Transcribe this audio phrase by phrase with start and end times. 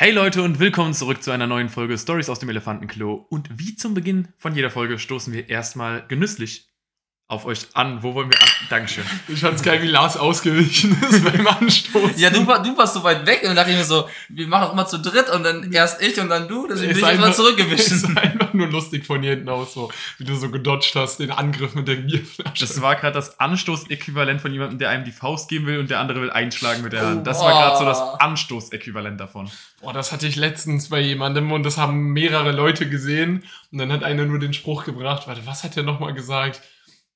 [0.00, 3.26] Hey Leute und willkommen zurück zu einer neuen Folge Stories aus dem Elefantenklo.
[3.30, 6.67] Und wie zum Beginn von jeder Folge stoßen wir erstmal genüsslich
[7.30, 8.02] auf euch an.
[8.02, 8.48] Wo wollen wir an?
[8.70, 9.04] Dankeschön.
[9.28, 12.18] Ich fand's geil, wie Lars ausgewichen ist beim Anstoßen.
[12.18, 14.48] Ja, du, war- du warst so weit weg und dann dachte ich mir so, wir
[14.48, 17.12] machen auch immer zu dritt und dann erst ich und dann du, deswegen bin ich
[17.12, 18.16] immer Ist zurückgewichen.
[18.16, 21.74] einfach nur lustig von hier hinten aus, so wie du so gedodged hast, den Angriff
[21.74, 22.64] mit der Bierflasche.
[22.64, 26.00] Das war gerade das Anstoßäquivalent von jemandem, der einem die Faust geben will und der
[26.00, 27.26] andere will einschlagen mit der Hand.
[27.26, 27.98] Das war gerade so das.
[28.20, 29.50] Anstoßäquivalent davon.
[29.82, 33.44] Boah, das hatte ich letztens bei jemandem und das haben mehrere Leute gesehen.
[33.70, 36.62] Und dann hat einer nur den Spruch gebracht, warte, was hat der nochmal gesagt?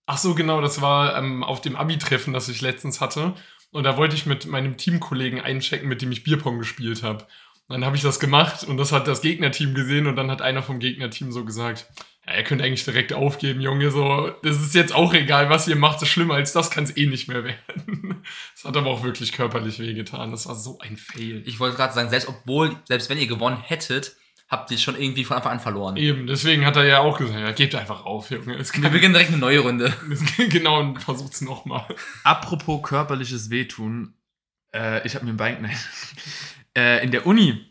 [0.06, 3.34] Ach so, genau, das war ähm, auf dem Abi-Treffen, das ich letztens hatte.
[3.70, 7.26] Und da wollte ich mit meinem Teamkollegen einchecken, mit dem ich Bierpong gespielt habe.
[7.68, 10.62] Dann habe ich das gemacht und das hat das Gegnerteam gesehen und dann hat einer
[10.62, 11.86] vom Gegnerteam so gesagt,
[12.26, 15.76] ja, ihr könnt eigentlich direkt aufgeben, Junge, so, das ist jetzt auch egal, was ihr
[15.76, 18.22] macht, so schlimmer als das kann es eh nicht mehr werden.
[18.54, 21.42] Das hat aber auch wirklich körperlich wehgetan, das war so ein Fail.
[21.46, 24.16] Ich wollte gerade sagen, selbst obwohl, selbst wenn ihr gewonnen hättet,
[24.52, 25.96] habt ihr schon irgendwie von Anfang an verloren.
[25.96, 28.54] Eben, deswegen hat er ja auch gesagt, ja, gebt einfach auf, Junge.
[28.56, 29.94] Es Wir beginnen direkt eine neue Runde.
[30.50, 31.86] genau, und versucht's nochmal.
[32.22, 34.12] Apropos körperliches Wehtun,
[34.74, 35.76] äh, ich habe mir ein Bein, nein,
[36.76, 37.64] äh, in der Uni,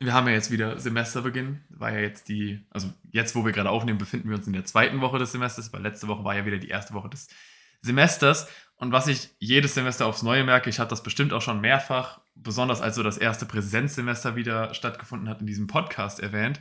[0.00, 3.70] wir haben ja jetzt wieder Semesterbeginn, war ja jetzt die, also jetzt, wo wir gerade
[3.70, 6.44] aufnehmen, befinden wir uns in der zweiten Woche des Semesters, weil letzte Woche war ja
[6.44, 7.28] wieder die erste Woche des
[7.82, 11.60] Semesters und was ich jedes Semester aufs Neue merke, ich habe das bestimmt auch schon
[11.60, 16.60] mehrfach, besonders als so das erste Präsenzsemester wieder stattgefunden hat, in diesem Podcast erwähnt,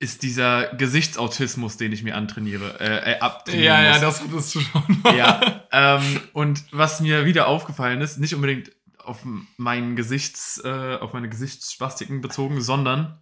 [0.00, 4.00] ist dieser Gesichtsautismus, den ich mir antrainiere, äh, äh, abtrainieren Ja, ja, muss.
[4.00, 5.16] das hattest du schon mal.
[5.16, 9.24] Ja, ähm, und was mir wieder aufgefallen ist, nicht unbedingt auf
[9.56, 13.18] meinen Gesichts, äh, auf meine Gesichtsspastiken bezogen, sondern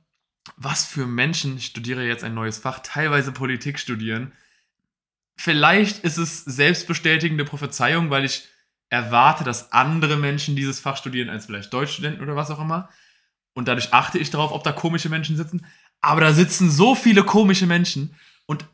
[0.57, 4.33] was für Menschen, ich studiere jetzt ein neues Fach, teilweise Politik studieren.
[5.37, 8.49] Vielleicht ist es selbstbestätigende Prophezeiung, weil ich
[8.89, 12.89] erwarte, dass andere Menschen dieses Fach studieren als vielleicht Deutschstudenten oder was auch immer.
[13.55, 15.67] Und dadurch achte ich darauf, ob da komische Menschen sitzen.
[16.01, 18.15] Aber da sitzen so viele komische Menschen
[18.47, 18.67] und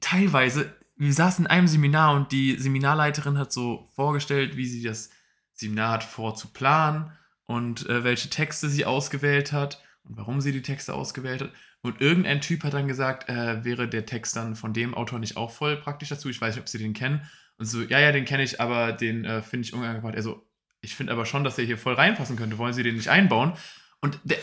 [0.00, 5.10] teilweise, wir saßen in einem Seminar und die Seminarleiterin hat so vorgestellt, wie sie das
[5.52, 7.12] Seminar hat vor zu planen
[7.44, 11.50] und äh, welche Texte sie ausgewählt hat und warum sie die Texte ausgewählt hat.
[11.82, 15.36] Und irgendein Typ hat dann gesagt, äh, wäre der Text dann von dem Autor nicht
[15.36, 16.28] auch voll praktisch dazu?
[16.28, 17.22] Ich weiß nicht, ob sie den kennen.
[17.60, 20.16] Und so, ja, ja, den kenne ich, aber den äh, finde ich unangebracht.
[20.16, 20.46] Also,
[20.80, 22.56] ich finde aber schon, dass der hier voll reinpassen könnte.
[22.56, 23.52] Wollen Sie den nicht einbauen?
[24.00, 24.38] Und der,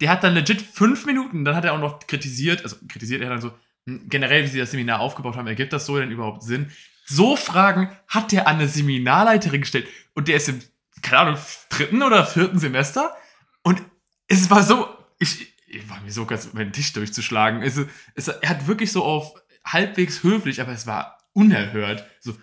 [0.00, 3.28] der hat dann legit fünf Minuten, dann hat er auch noch kritisiert, also kritisiert er
[3.28, 3.52] dann so,
[3.86, 6.72] hm, generell, wie sie das Seminar aufgebaut haben, ergibt das so denn überhaupt Sinn?
[7.04, 10.62] So Fragen hat der an eine Seminarleiterin gestellt und der ist im,
[11.02, 11.38] keine Ahnung,
[11.68, 13.14] dritten oder vierten Semester
[13.62, 13.82] und
[14.26, 14.88] es war so,
[15.18, 17.60] ich, ich war mir so ganz meinen Tisch durchzuschlagen.
[17.60, 19.34] Also, es, er hat wirklich so auf
[19.66, 22.06] halbwegs höflich, aber es war unerhört.
[22.20, 22.34] So,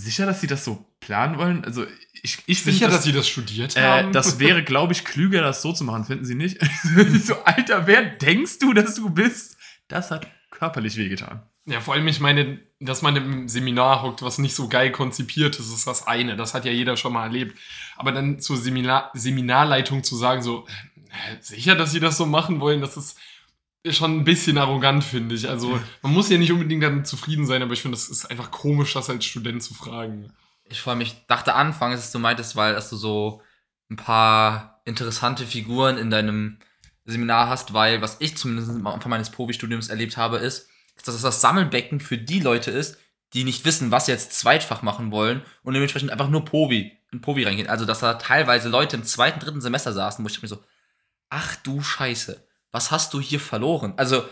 [0.00, 1.64] sicher, dass sie das so planen wollen?
[1.64, 1.84] Also,
[2.22, 4.12] ich, ich Sicher, das, dass sie das studiert äh, haben?
[4.12, 6.58] das wäre, glaube ich, klüger, das so zu machen, finden Sie nicht?
[7.22, 9.56] so, Alter, wer denkst du, dass du bist?
[9.88, 11.42] Das hat körperlich wehgetan.
[11.66, 15.58] Ja, vor allem, ich meine, dass man im Seminar hockt, was nicht so geil konzipiert
[15.58, 16.36] ist, ist das eine.
[16.36, 17.56] Das hat ja jeder schon mal erlebt.
[17.96, 22.60] Aber dann zur Seminar Seminarleitung zu sagen, so, äh, sicher, dass sie das so machen
[22.60, 23.18] wollen, das ist
[23.88, 25.48] schon ein bisschen arrogant, finde ich.
[25.48, 28.50] Also, man muss ja nicht unbedingt damit zufrieden sein, aber ich finde, es ist einfach
[28.50, 30.32] komisch, das als Student zu fragen.
[30.64, 33.42] Ich vor allem, ich dachte anfangs, dass du meintest, weil dass du so
[33.90, 36.58] ein paar interessante Figuren in deinem
[37.06, 41.22] Seminar hast, weil was ich zumindest am Anfang meines Provi-Studiums erlebt habe, ist, dass das
[41.22, 42.98] das Sammelbecken für die Leute ist,
[43.32, 47.20] die nicht wissen, was sie jetzt Zweitfach machen wollen und dementsprechend einfach nur Provi, in
[47.20, 47.68] Provi reingehen.
[47.68, 50.62] Also, dass da teilweise Leute im zweiten, dritten Semester saßen, wo ich mir so,
[51.30, 53.94] ach du Scheiße, was hast du hier verloren?
[53.96, 54.24] Also,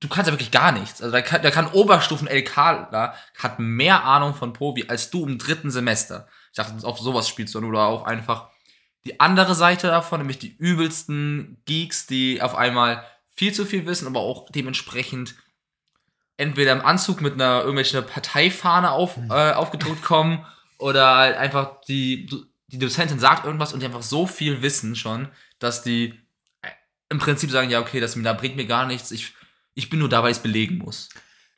[0.00, 1.02] du kannst ja wirklich gar nichts.
[1.02, 2.54] Also, da kann, da kann Oberstufen-LK
[2.90, 6.28] da hat mehr Ahnung von Provi als du im dritten Semester.
[6.52, 8.50] Ich dachte, auf sowas spielst du oder auch einfach
[9.04, 14.06] die andere Seite davon, nämlich die übelsten Geeks, die auf einmal viel zu viel wissen,
[14.06, 15.36] aber auch dementsprechend
[16.36, 20.44] entweder im Anzug mit einer irgendwelchen Parteifahne auf, äh, aufgedruckt kommen
[20.78, 22.28] oder halt einfach die,
[22.66, 25.28] die Dozentin sagt irgendwas und die einfach so viel wissen schon,
[25.58, 26.20] dass die
[27.08, 29.32] im Prinzip sagen, ja, okay, das Seminar bringt mir gar nichts, ich,
[29.74, 31.08] ich bin nur da, weil ich es belegen muss.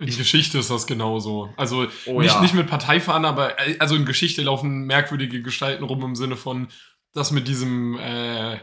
[0.00, 1.52] In Geschichte ist das genauso.
[1.56, 2.40] Also Oh nicht, ja.
[2.40, 6.69] nicht mit Parteifahren, aber äh, also in Geschichte laufen merkwürdige Gestalten rum im Sinne von
[7.14, 8.61] das mit diesem, äh,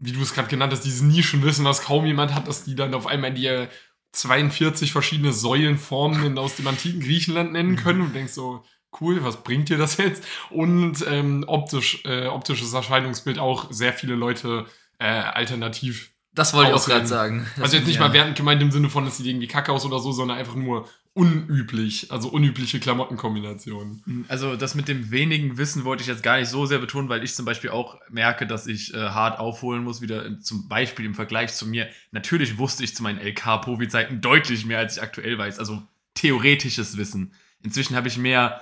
[0.00, 2.94] wie du es gerade genannt hast, dieses Nischenwissen, was kaum jemand hat, dass die dann
[2.94, 3.68] auf einmal die äh,
[4.12, 8.64] 42 verschiedene Säulenformen aus dem antiken Griechenland nennen können und denkst so,
[9.00, 10.24] cool, was bringt dir das jetzt?
[10.48, 14.64] Und ähm, optisch, äh, optisches Erscheinungsbild auch sehr viele Leute
[14.98, 17.46] äh, alternativ Das wollte ich auch gerade sagen.
[17.56, 18.06] Das also jetzt nicht ja.
[18.06, 20.54] mal wertend gemeint im Sinne von, es sieht irgendwie kacke aus oder so, sondern einfach
[20.54, 24.24] nur unüblich, also unübliche Klamottenkombinationen.
[24.28, 27.24] Also das mit dem wenigen Wissen wollte ich jetzt gar nicht so sehr betonen, weil
[27.24, 31.04] ich zum Beispiel auch merke, dass ich äh, hart aufholen muss, wieder in, zum Beispiel
[31.04, 31.88] im Vergleich zu mir.
[32.12, 35.58] Natürlich wusste ich zu meinen LK-Profi-Zeiten deutlich mehr, als ich aktuell weiß.
[35.58, 35.82] Also
[36.14, 37.32] theoretisches Wissen.
[37.64, 38.60] Inzwischen habe ich mehr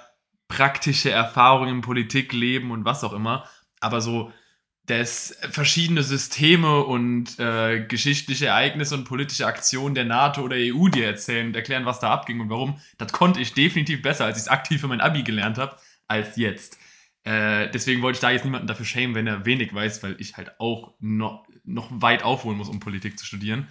[0.48, 3.44] praktische Erfahrungen im Politik, Leben und was auch immer.
[3.80, 4.32] Aber so
[4.86, 11.06] dass verschiedene Systeme und äh, geschichtliche Ereignisse und politische Aktionen der NATO oder EU dir
[11.06, 14.44] erzählen und erklären, was da abging und warum, das konnte ich definitiv besser, als ich
[14.44, 16.78] es aktiv für mein Abi gelernt habe, als jetzt.
[17.24, 20.36] Äh, deswegen wollte ich da jetzt niemanden dafür schämen, wenn er wenig weiß, weil ich
[20.36, 23.66] halt auch noch, noch weit aufholen muss, um Politik zu studieren.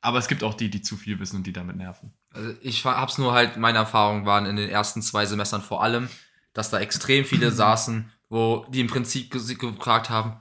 [0.00, 2.12] Aber es gibt auch die, die zu viel wissen und die damit nerven.
[2.32, 6.08] Also ich hab's nur halt, meine Erfahrungen waren in den ersten zwei Semestern vor allem,
[6.54, 10.40] dass da extrem viele saßen, wo die im Prinzip gefragt haben,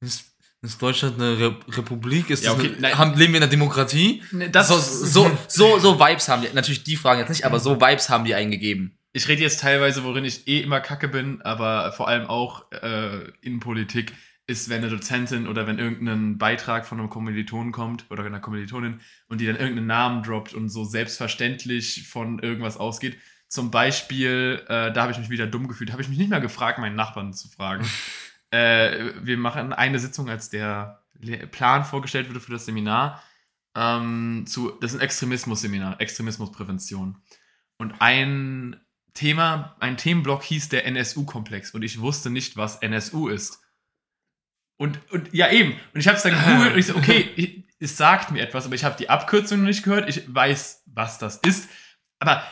[0.00, 2.30] ist, ist Deutschland eine Re Republik?
[2.30, 2.98] Ist Ja, das okay, eine, nein.
[2.98, 4.22] haben, leben wir in einer Demokratie?
[4.50, 7.80] Das, so, so, so, so Vibes haben die, natürlich die Fragen jetzt nicht, aber so
[7.80, 8.98] Vibes haben die eingegeben.
[9.12, 13.30] ich rede jetzt teilweise, worin ich eh immer kacke bin, aber vor allem auch äh,
[13.42, 14.12] in Politik,
[14.48, 19.00] ist, wenn eine Dozentin oder wenn irgendein Beitrag von einem Kommilitonen kommt oder einer Kommilitonin
[19.28, 23.16] und die dann irgendeinen Namen droppt und so selbstverständlich von irgendwas ausgeht.
[23.48, 26.40] Zum Beispiel, äh, da habe ich mich wieder dumm gefühlt, habe ich mich nicht mehr
[26.40, 27.88] gefragt, meinen Nachbarn zu fragen.
[28.50, 31.02] äh, wir machen eine Sitzung, als der
[31.50, 33.22] Plan vorgestellt wurde für das Seminar.
[33.74, 37.22] Ähm, zu, das ist ein Extremismus-Seminar, Extremismusprävention.
[37.78, 38.80] Und ein
[39.14, 43.62] Thema, ein Themenblock hieß der NSU-Komplex und ich wusste nicht, was NSU ist.
[44.76, 45.72] Und, und ja, eben.
[45.94, 48.66] Und ich habe es dann gegoogelt und ich so, okay, ich, es sagt mir etwas,
[48.66, 50.08] aber ich habe die Abkürzung noch nicht gehört.
[50.08, 51.68] Ich weiß, was das ist.
[52.18, 52.42] Aber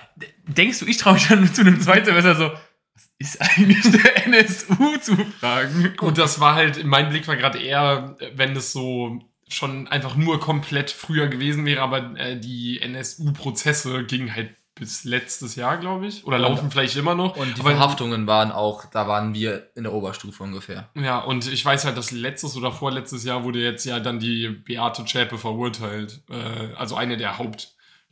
[0.47, 2.51] denkst du, ich traue mich dann zu einem zweiten Semester so,
[2.95, 5.95] was ist eigentlich der NSU zu fragen?
[6.01, 10.41] Und das war halt, mein Blick war gerade eher, wenn es so schon einfach nur
[10.41, 16.27] komplett früher gewesen wäre, aber äh, die NSU-Prozesse gingen halt bis letztes Jahr, glaube ich.
[16.27, 17.37] Oder laufen vielleicht immer noch.
[17.37, 20.91] Und die aber, Verhaftungen waren auch, da waren wir in der Oberstufe ungefähr.
[20.95, 24.49] Ja, und ich weiß halt, dass letztes oder vorletztes Jahr wurde jetzt ja dann die
[24.49, 26.23] Beate Zschäpe verurteilt.
[26.29, 27.39] Äh, also eine der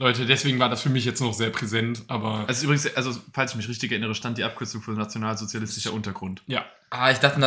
[0.00, 0.26] Hauptleute.
[0.26, 3.56] Deswegen war das für mich jetzt noch sehr präsent, aber Also übrigens, also falls ich
[3.56, 6.42] mich richtig erinnere, stand die Abkürzung für nationalsozialistischer Untergrund.
[6.46, 6.64] ja.
[6.94, 7.40] Ah, ich dachte,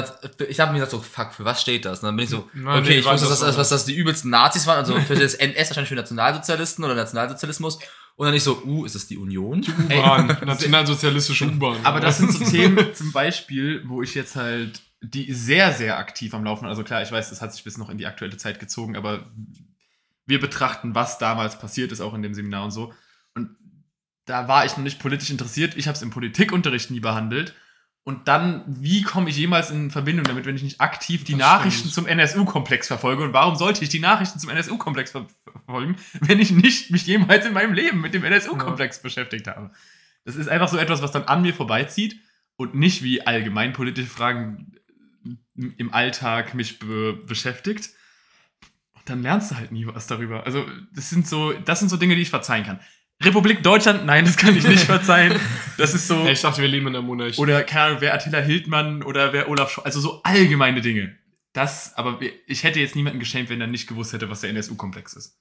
[0.49, 1.99] ich habe mir gedacht so, fuck, für was steht das?
[1.99, 3.61] Und dann bin ich so, Nein, okay, nee, ich wusste, das dass das, so.
[3.61, 7.77] was das die übelsten Nazis waren, also für das NS wahrscheinlich für Nationalsozialisten oder Nationalsozialismus.
[8.15, 9.63] Und dann nicht so, uh, ist das die Union?
[9.85, 11.77] U-Bahn, nationalsozialistische U-Bahn.
[11.83, 16.33] Aber das sind so Themen zum Beispiel, wo ich jetzt halt die sehr, sehr aktiv
[16.33, 16.65] am Laufen.
[16.65, 19.27] Also klar, ich weiß, das hat sich bis noch in die aktuelle Zeit gezogen, aber
[20.25, 22.93] wir betrachten, was damals passiert ist, auch in dem Seminar und so.
[23.35, 23.55] Und
[24.25, 25.75] da war ich noch nicht politisch interessiert.
[25.77, 27.53] Ich habe es im Politikunterricht nie behandelt.
[28.03, 31.39] Und dann, wie komme ich jemals in Verbindung damit, wenn ich nicht aktiv die Das
[31.39, 31.93] Nachrichten stimmt.
[31.93, 33.23] zum NSU-Komplex verfolge?
[33.23, 37.45] Und warum sollte ich die Nachrichten zum NSU-Komplex ver verfolgen, wenn ich nicht mich jemals
[37.47, 39.71] in meinem Leben mit dem NSU-Komplex beschäftigt habe?
[40.23, 42.19] Das ist einfach so etwas, was dann an mir vorbeizieht
[42.57, 44.75] und nicht wie allgemeinpolitische Fragen
[45.55, 47.89] im Alltag mich be beschäftigt.
[49.05, 50.45] Dann lernst du halt nie was darüber.
[50.45, 52.79] Also, das sind so, das sind so Dinge, die ich verzeihen kann.
[53.23, 55.39] Republik Deutschland, nein, das kann ich nicht verzeihen.
[55.77, 56.27] Das ist so.
[56.27, 57.39] Ich dachte, wir leben in der Monarchie.
[57.39, 59.85] Oder, keine Ahnung, wer Attila Hildmann oder wer Olaf Scholz.
[59.85, 61.15] Also so allgemeine Dinge.
[61.53, 65.13] Das, aber ich hätte jetzt niemanden geschämt, wenn er nicht gewusst hätte, was der NSU-Komplex
[65.13, 65.39] ist.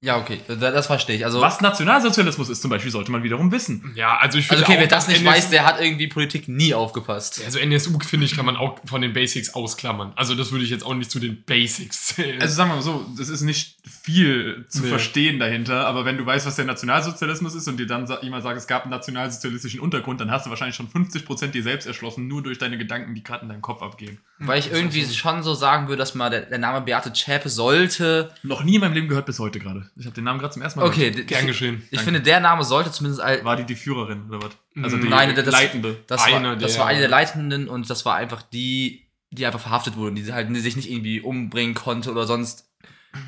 [0.00, 1.24] Ja, okay, das, verstehe ich.
[1.24, 3.92] Also, Was Nationalsozialismus ist zum Beispiel, sollte man wiederum wissen.
[3.96, 6.06] ja, also ich also finde okay, auch, wer das nicht NSU weiß, der hat irgendwie
[6.06, 7.42] Politik nie aufgepasst.
[7.44, 10.12] Also NSU, finde ich, kann man auch von den Basics ausklammern.
[10.14, 12.40] Also das würde ich jetzt auch nicht zu den Basics zählen.
[12.40, 14.88] Also sagen wir mal so, das ist nicht viel zu Nee.
[14.88, 18.56] verstehen dahinter, aber wenn du weißt, was der Nationalsozialismus ist und dir dann jemand sagt,
[18.56, 22.44] es gab einen nationalsozialistischen Untergrund, dann hast du wahrscheinlich schon 50% dir selbst erschlossen, nur
[22.44, 24.18] durch deine Gedanken, die gerade in deinem Kopf abgehen.
[24.38, 28.30] Weil ich irgendwie schon so sagen würde, dass mal der, der Name Beate Zschäpe sollte.
[28.44, 29.87] Noch nie in meinem Leben gehört bis heute gerade.
[29.96, 31.28] Ich habe den Namen gerade zum ersten Mal Okay, gehört.
[31.28, 31.82] Gern ich, geschehen.
[31.90, 34.50] ich finde, der Name sollte zumindest all, War die die Führerin oder was?
[34.82, 35.96] Also die Nein, das- Leitende.
[36.06, 39.44] Das, Einer war, das der- war eine der Leitenden und das war einfach die, die
[39.46, 42.64] einfach verhaftet wurde, die halt sich nicht irgendwie umbringen konnte oder sonst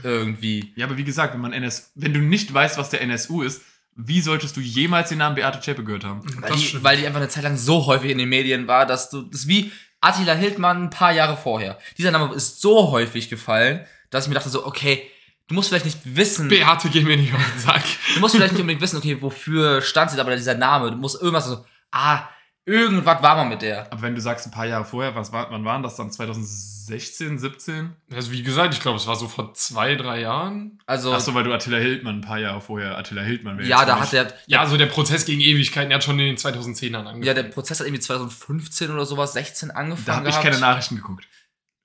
[0.02, 0.72] irgendwie.
[0.76, 3.62] Ja, aber wie gesagt, wenn man NS, wenn du nicht weißt, was der NSU ist,
[3.96, 6.22] wie solltest du jemals den Namen Beate Zschäpe gehört haben?
[6.40, 8.86] Weil Das die, weil die einfach eine Zeit lang so häufig in den Medien war,
[8.86, 9.22] dass du.
[9.22, 11.78] Das ist wie Attila Hildmann ein paar Jahre vorher.
[11.98, 15.02] Dieser Name ist so häufig gefallen, dass ich mir dachte so, okay,
[15.50, 16.48] du musst vielleicht nicht wissen.
[16.48, 17.82] Beate, geh mir nicht auf den Sack.
[18.14, 21.20] Du musst vielleicht nicht unbedingt wissen, okay, wofür stand sie, aber dieser Name, du musst
[21.20, 22.22] irgendwas so, ah,
[22.64, 23.90] irgendwas war mal mit der.
[23.92, 26.10] Aber wenn du sagst ein paar Jahre vorher, was war, wann waren das dann?
[26.12, 27.96] 2016, 17?
[28.12, 30.78] Also wie gesagt, ich glaube, es war so vor zwei, drei Jahren.
[30.86, 33.68] Also, Ach so, weil du Attila Hildmann ein paar Jahre vorher Attila Hildmann wäre.
[33.68, 36.18] ja, jetzt da nicht- hat der, Ja, also der Prozess gegen Ewigkeiten, der hat schon
[36.20, 37.22] in den 2010ern angefangen.
[37.24, 40.06] ja, der Prozess hat irgendwie 2015 oder sowas, 16 angefangen.
[40.06, 41.26] Da habe ich keine Nachrichten geguckt.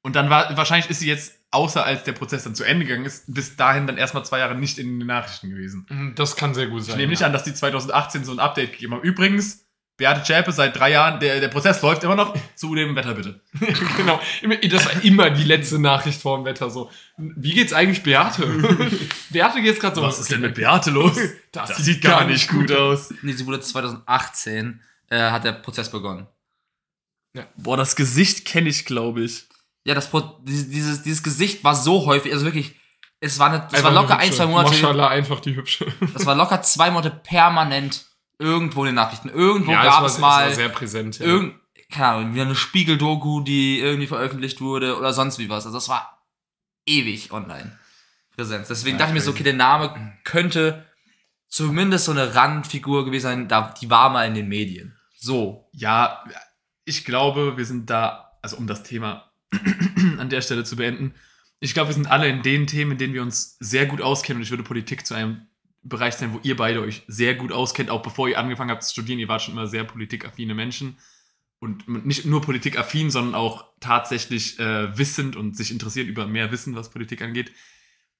[0.03, 3.05] Und dann war, wahrscheinlich ist sie jetzt außer als der Prozess dann zu Ende gegangen
[3.05, 5.85] ist, bis dahin dann erstmal zwei Jahre nicht in den Nachrichten gewesen.
[5.89, 6.91] Mhm, Das kann sehr gut sein.
[6.93, 7.27] Ich nehme nicht ja.
[7.27, 9.01] an, dass die 2018 so ein Update gegeben haben.
[9.03, 9.61] Übrigens,
[9.97, 12.35] Beate Zschäpe seit drei Jahren, der, der Prozess läuft immer noch.
[12.55, 13.39] Zu dem Wetter bitte.
[13.97, 14.19] genau.
[14.41, 16.69] Immer- Das war immer die letzte Nachricht vor dem Wetter.
[16.69, 18.43] So, wie geht's eigentlich Beate?
[19.29, 20.01] Beate geht's gerade so.
[20.01, 21.17] Was ist denn mit Beate los?
[21.53, 23.13] Das, Das sieht gar nicht gut aus.
[23.21, 26.27] Nee, sie wurde 2018, äh, hat der Prozess begonnen.
[27.57, 29.45] Boah, das Gesicht kenne ich, glaube ich.
[29.85, 30.09] Ja, das
[30.41, 32.75] dieses, dieses, Gesicht war so häufig, also wirklich,
[33.19, 35.85] es war, eine, Einfach war locker ein, zwei Monate, Maschallah, einfach die hübsche.
[36.13, 38.05] das war locker zwei Monate permanent
[38.39, 39.29] irgendwo in den Nachrichten.
[39.29, 41.19] Irgendwo Ja, gab war, es mal war sehr präsent.
[41.19, 41.25] Ja.
[41.25, 41.55] irgend,
[41.91, 45.65] keine Ahnung, wieder eine Spiegel-Doku, die irgendwie veröffentlicht wurde oder sonst wie was.
[45.65, 46.25] Also das war
[46.85, 47.77] ewig online
[48.35, 48.67] Präsenz.
[48.67, 50.85] Deswegen Ja, dachte ich mir so, okay, der Name könnte
[51.47, 54.97] zumindest so eine Randfigur gewesen sein, da, die war mal in den Medien.
[55.15, 55.69] So.
[55.71, 56.23] Ja,
[56.83, 59.31] ich glaube, wir sind da, also um das Thema
[60.17, 61.13] an der Stelle zu beenden,
[61.59, 64.39] ich glaube, wir sind alle in den Themen, in denen wir uns sehr gut auskennen.
[64.39, 65.47] Und ich würde Politik zu einem
[65.83, 68.91] Bereich sein, wo ihr beide euch sehr gut auskennt, auch bevor ihr angefangen habt zu
[68.91, 69.19] studieren.
[69.19, 70.97] Ihr wart schon immer sehr politikaffine Menschen.
[71.59, 76.75] Und nicht nur politikaffin, sondern auch tatsächlich äh, wissend und sich interessiert über mehr Wissen,
[76.75, 77.51] was Politik angeht.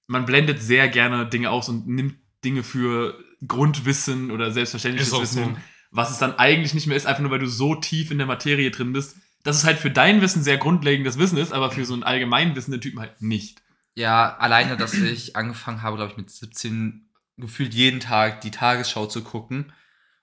[0.07, 5.57] Man blendet sehr gerne Dinge aus und nimmt Dinge für Grundwissen oder selbstverständliches Wissen so.
[5.91, 8.27] was es dann eigentlich nicht mehr ist, einfach nur weil du so tief in der
[8.27, 11.85] Materie drin bist, dass es halt für dein Wissen sehr grundlegendes Wissen ist, aber für
[11.85, 13.61] so einen allgemein wissenden Typen halt nicht.
[13.93, 19.05] Ja, alleine, dass ich angefangen habe, glaube ich, mit 17 gefühlt jeden Tag die Tagesschau
[19.05, 19.71] zu gucken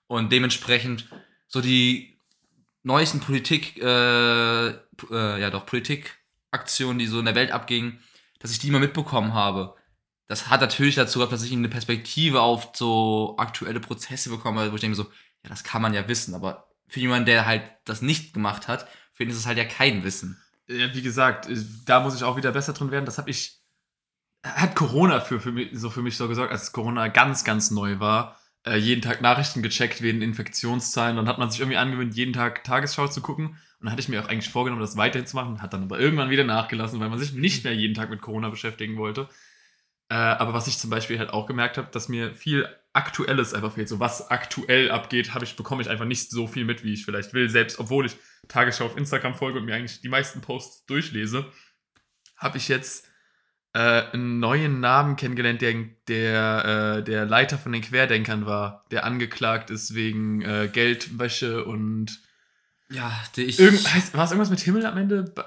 [0.07, 1.07] und dementsprechend
[1.47, 2.19] so die
[2.83, 4.75] neuesten Politik, äh, äh,
[5.09, 7.99] ja doch, Politikaktionen, die so in der Welt abgingen,
[8.39, 9.75] dass ich die immer mitbekommen habe.
[10.27, 14.75] Das hat natürlich dazu gehabt, dass ich eine Perspektive auf so aktuelle Prozesse bekomme, wo
[14.75, 18.01] ich denke so, ja, das kann man ja wissen, aber für jemanden, der halt das
[18.01, 20.41] nicht gemacht hat, für ihn ist es halt ja kein Wissen.
[20.67, 23.05] Ja, wie gesagt, äh, da muss ich auch wieder besser drin werden.
[23.05, 23.59] Das habe ich.
[24.43, 27.99] Hat Corona für, für, mich, so für mich so gesorgt, als Corona ganz, ganz neu
[28.01, 28.37] war.
[28.65, 31.15] Äh, jeden Tag Nachrichten gecheckt wegen Infektionszahlen.
[31.15, 33.47] Dann hat man sich irgendwie angewöhnt, jeden Tag Tagesschau zu gucken.
[33.47, 35.61] Und dann hatte ich mir auch eigentlich vorgenommen, das weiterhin zu machen.
[35.61, 38.49] Hat dann aber irgendwann wieder nachgelassen, weil man sich nicht mehr jeden Tag mit Corona
[38.49, 39.29] beschäftigen wollte.
[40.09, 43.73] Äh, aber was ich zum Beispiel halt auch gemerkt habe, dass mir viel Aktuelles einfach
[43.73, 43.89] fehlt.
[43.89, 47.05] So was aktuell abgeht, habe ich, bekomme ich einfach nicht so viel mit, wie ich
[47.05, 47.49] vielleicht will.
[47.49, 48.15] Selbst obwohl ich
[48.47, 51.45] Tagesschau auf Instagram folge und mir eigentlich die meisten Posts durchlese,
[52.37, 53.07] habe ich jetzt
[53.73, 53.79] äh,
[54.11, 55.73] einen neuen Namen kennengelernt, der,
[56.07, 62.19] der, äh, der Leiter von den Querdenkern war, der angeklagt ist wegen äh, Geldwäsche und
[62.89, 63.59] Ja, die ich.
[63.59, 65.33] irgend, heißt, war es irgendwas mit Himmel am Ende?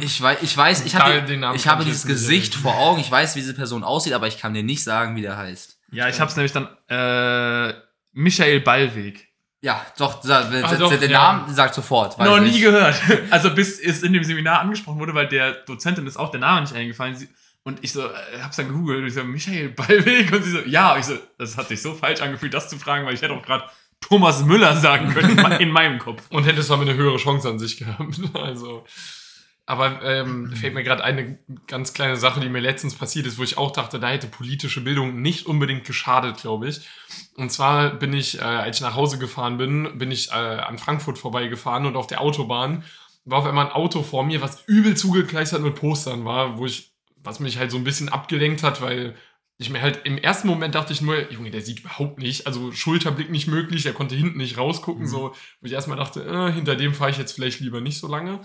[0.00, 2.62] Ich weiß, ich weiß, ich Da- habe, ich habe ich dieses Gesicht erinnern.
[2.62, 3.00] vor Augen.
[3.00, 5.79] Ich weiß, wie diese Person aussieht, aber ich kann dir nicht sagen, wie der heißt.
[5.92, 7.74] Ja, ich habe es nämlich dann äh,
[8.12, 9.28] Michael Ballweg.
[9.62, 11.32] Ja, doch, der, Ah, doch, der, ja.
[11.34, 12.18] Name sagt sofort.
[12.18, 12.94] Noch nie gehört.
[13.30, 16.62] Also bis es in dem Seminar angesprochen wurde, weil der Dozentin ist auch der Name
[16.62, 17.14] nicht eingefallen.
[17.14, 17.28] Sie,
[17.62, 18.10] und ich so, äh,
[18.42, 21.18] hab's dann gegoogelt und ich so, Michael Ballweg und sie so, ja, und ich so,
[21.36, 23.64] das hat sich so falsch angefühlt, das zu fragen, weil ich hätte auch gerade
[24.00, 26.22] Thomas Müller sagen können in me- in meinem Kopf.
[26.30, 28.18] Und hättest damit eine höhere Chance an sich gehabt.
[28.34, 28.86] Also.
[29.66, 31.38] Aber ähm, fällt mir gerade eine
[31.68, 34.80] ganz kleine Sache, die mir letztens passiert ist, wo ich auch dachte, da hätte politische
[34.80, 36.88] Bildung nicht unbedingt geschadet, glaube ich.
[37.36, 40.78] Und zwar bin ich, äh, als ich nach Hause gefahren bin, bin ich äh, an
[40.78, 42.82] Frankfurt vorbeigefahren und auf der Autobahn
[43.24, 46.92] war auf einmal ein Auto vor mir, was übel zugekleistert mit Postern war, wo ich,
[47.22, 49.14] was mich halt so ein bisschen abgelenkt hat, weil
[49.58, 52.72] ich mir halt im ersten Moment dachte ich nur, Junge, der sieht überhaupt nicht, also
[52.72, 55.08] Schulterblick nicht möglich, er konnte hinten nicht rausgucken, Mhm.
[55.08, 58.08] so, wo ich erstmal dachte, äh, hinter dem fahre ich jetzt vielleicht lieber nicht so
[58.08, 58.40] lange.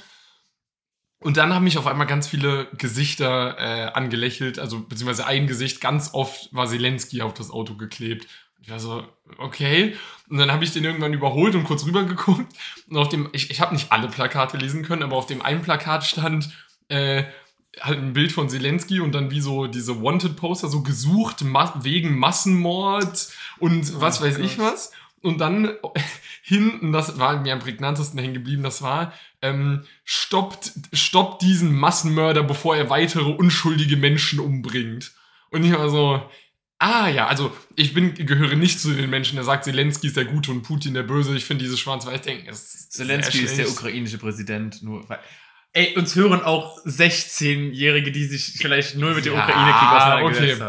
[1.26, 5.82] Und dann haben mich auf einmal ganz viele Gesichter äh, angelächelt, also beziehungsweise ein Gesicht,
[5.82, 8.28] ganz oft war Zelensky auf das Auto geklebt.
[8.62, 9.04] Ich war so,
[9.40, 9.96] okay.
[10.30, 12.46] Und dann habe ich den irgendwann überholt und kurz rüber geguckt.
[12.88, 15.64] Und auf dem, ich, ich habe nicht alle Plakate lesen können, aber auf dem einen
[15.64, 16.56] Plakat stand
[16.90, 17.24] äh,
[17.82, 22.20] halt ein Bild von Zelensky und dann wie so diese Wanted-Poster, so gesucht ma wegen
[22.20, 24.74] Massenmord und was weiß ich Gott.
[24.74, 24.92] was.
[25.24, 25.74] Und dann
[26.48, 32.44] hinten, das war mir am prägnantesten hängen geblieben, das war, ähm, stoppt, stoppt diesen Massenmörder,
[32.44, 35.12] bevor er weitere unschuldige Menschen umbringt.
[35.50, 36.22] Und ich war so,
[36.78, 40.26] ah ja, also ich bin, gehöre nicht zu den Menschen, der sagt, Zelensky ist der
[40.26, 41.36] Gute und Putin der Böse.
[41.36, 45.20] Ich finde dieses Schwarz-Weiß-Denken ist Zelensky ist der ukrainische Präsident, nur weil.
[45.78, 50.64] Ey, uns hören auch 16-Jährige, die sich vielleicht null mit dem Ja, Ukraine-Krieg auseinandergesetzt okay.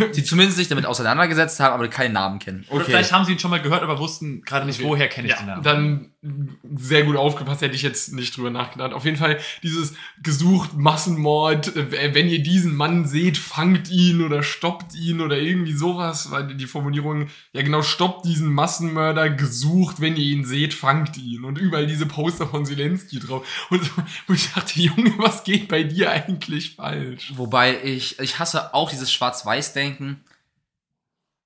[0.00, 0.12] haben.
[0.16, 2.64] Die zumindest sich damit auseinandergesetzt haben, aber keinen Namen kennen.
[2.68, 4.88] Oder vielleicht haben sie ihn schon mal gehört, aber wussten gerade nicht, Okay.
[4.88, 5.62] woher kenne ich Ja, den Namen.
[5.62, 8.92] dann sehr gut aufgepasst, hätte ich jetzt nicht drüber nachgedacht.
[8.92, 14.42] Auf jeden Fall dieses gesucht Massenmord, äh, wenn ihr diesen Mann seht, fangt ihn oder
[14.42, 20.16] stoppt ihn oder irgendwie sowas, weil die Formulierung, ja genau, stoppt diesen Massenmörder, gesucht, wenn
[20.16, 21.44] ihr ihn seht, fangt ihn.
[21.44, 23.46] Und überall diese Poster von Zelensky drauf.
[23.70, 23.80] Und,
[24.28, 27.32] und ich dachte, Junge, was geht bei dir eigentlich falsch?
[27.34, 30.22] Wobei ich, ich hasse auch dieses Schwarz-Weiß-Denken.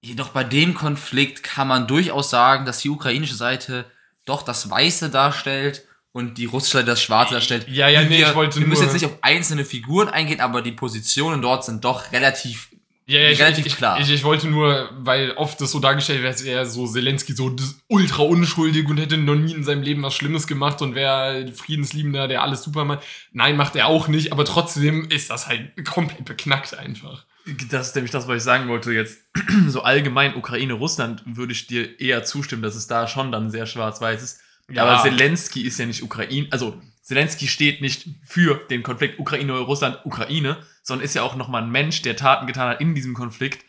[0.02, 3.86] Jedoch bei dem Konflikt kann man durchaus sagen, dass die ukrainische Seite
[4.24, 7.66] doch das Weiße darstellt und die russische Seite das Schwarze darstellt.
[7.68, 10.40] Ja, ja, nee, wir, ich wollte Wir müssen nur- jetzt nicht auf einzelne Figuren eingehen,
[10.40, 12.68] aber die Positionen dort sind doch relativ.
[13.06, 14.00] Ja, ja, ich, Relativ ich, klar.
[14.00, 17.54] Ich, ich wollte nur, weil oft das so dargestellt wird, als wäre so Zelensky so
[17.88, 22.28] ultra unschuldig und hätte noch nie in seinem Leben was Schlimmes gemacht und wäre Friedensliebender,
[22.28, 23.00] der alles super macht.
[23.30, 27.26] Nein, macht er auch nicht, aber trotzdem ist das halt komplett beknackt einfach.
[27.70, 29.18] Das ist nämlich das, was ich sagen wollte jetzt.
[29.68, 33.66] So allgemein Ukraine, Russland würde ich dir eher zustimmen, dass es da schon dann sehr
[33.66, 34.40] schwarz-weiß ist.
[34.70, 34.84] Ja.
[34.84, 39.98] Aber Zelensky ist ja nicht Ukraine, also Zelensky steht nicht für den Konflikt Ukraine, Russland,
[40.04, 43.64] Ukraine, sondern ist ja auch nochmal ein Mensch, der Taten getan hat in diesem Konflikt.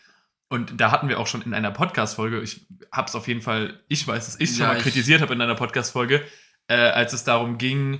[0.47, 4.07] Und da hatten wir auch schon in einer Podcast-Folge, ich hab's auf jeden Fall, ich
[4.07, 6.23] weiß, dass ich es schon Ja, mal ich- kritisiert habe in einer Podcast-Folge,
[6.67, 7.99] äh, als es darum ging,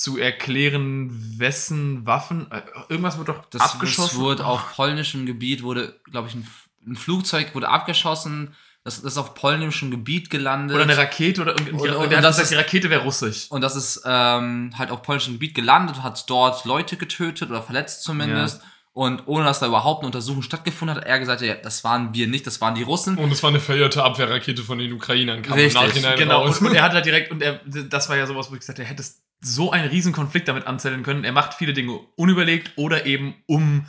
[0.00, 4.10] zu erklären, wessen Waffen, äh, irgendwas wird doch Das, abgeschossen.
[4.16, 6.46] das wurde auf polnischem Gebiet, wurde, glaube ich, ein,
[6.86, 8.54] ein Flugzeug wurde abgeschossen.
[8.82, 10.74] Das, das ist auf polnischem Gebiet gelandet.
[10.74, 13.46] Oder eine Rakete oder, und, und, Und- und, das gesagt, ist- die Rakete wäre russisch.
[13.50, 18.02] Und das ist ähm, halt auf polnischem Gebiet gelandet hat dort Leute getötet oder verletzt
[18.02, 18.62] zumindest.
[18.92, 22.12] Und ohne dass da überhaupt eine Untersuchung stattgefunden hat, hat er gesagt, ja, das waren
[22.14, 23.18] wir nicht, das waren die Russen.
[23.18, 26.58] Und es war eine verirrte Abwehrrakete von den Ukrainern, kam Richtig, im Nachhinein Genau, raus.
[26.60, 28.78] und, und er hat halt direkt, und er, das war ja sowas, wo ich gesagt
[28.78, 29.04] habe, er hätte
[29.40, 31.24] so einen riesen Konflikt damit anzetteln können.
[31.24, 33.86] Er macht viele Dinge unüberlegt oder eben um.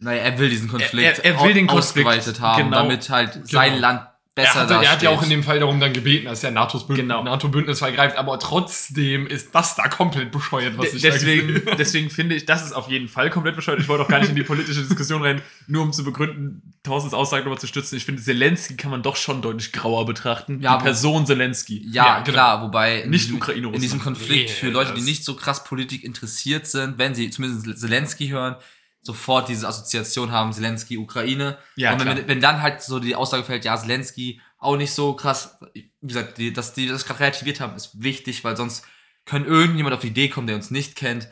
[0.00, 2.76] Naja, er will diesen Konflikt Er- er will den Konflikt, ausgeweitet haben, genau.
[2.82, 4.02] damit halt sein Land
[4.38, 6.50] Er besser hat, er hat ja auch in dem Fall darum dann gebeten, dass der
[6.50, 7.22] NATO's Bündnis, Genau.
[7.24, 11.66] NATO-Bündnis vergreift, aber trotzdem ist das da komplett bescheuert, was De- ich da deswegen, gesehen
[11.66, 11.76] habe.
[11.76, 13.80] deswegen finde ich, das ist auf jeden Fall komplett bescheuert.
[13.80, 17.12] Ich wollte auch gar nicht in die politische Diskussion rein, nur um zu begründen, Tausends
[17.14, 17.96] Aussagen nochmal zu stützen.
[17.96, 20.60] Ich finde, Zelensky kann man doch schon deutlich grauer betrachten.
[20.62, 21.82] Ja, die Person Zelensky.
[21.90, 22.32] Ja, Ja, genau.
[22.32, 23.98] klar, wobei in Nicht diesem, Ukraine, in diesem.
[24.00, 28.28] Konflikt Nee, für Leute, die nicht so krass Politik interessiert sind, wenn sie zumindest Zelensky
[28.28, 28.56] hören,
[29.02, 31.58] sofort diese Assoziation haben, Zelensky, Ukraine.
[31.76, 35.14] Ja, und wenn, wenn dann halt so die Aussage fällt, ja, Zelensky auch nicht so
[35.14, 38.84] krass, wie gesagt, die, dass die das gerade relativiert haben, ist wichtig, weil sonst
[39.24, 41.28] können irgendjemand auf die Idee kommen, der uns nicht kennt.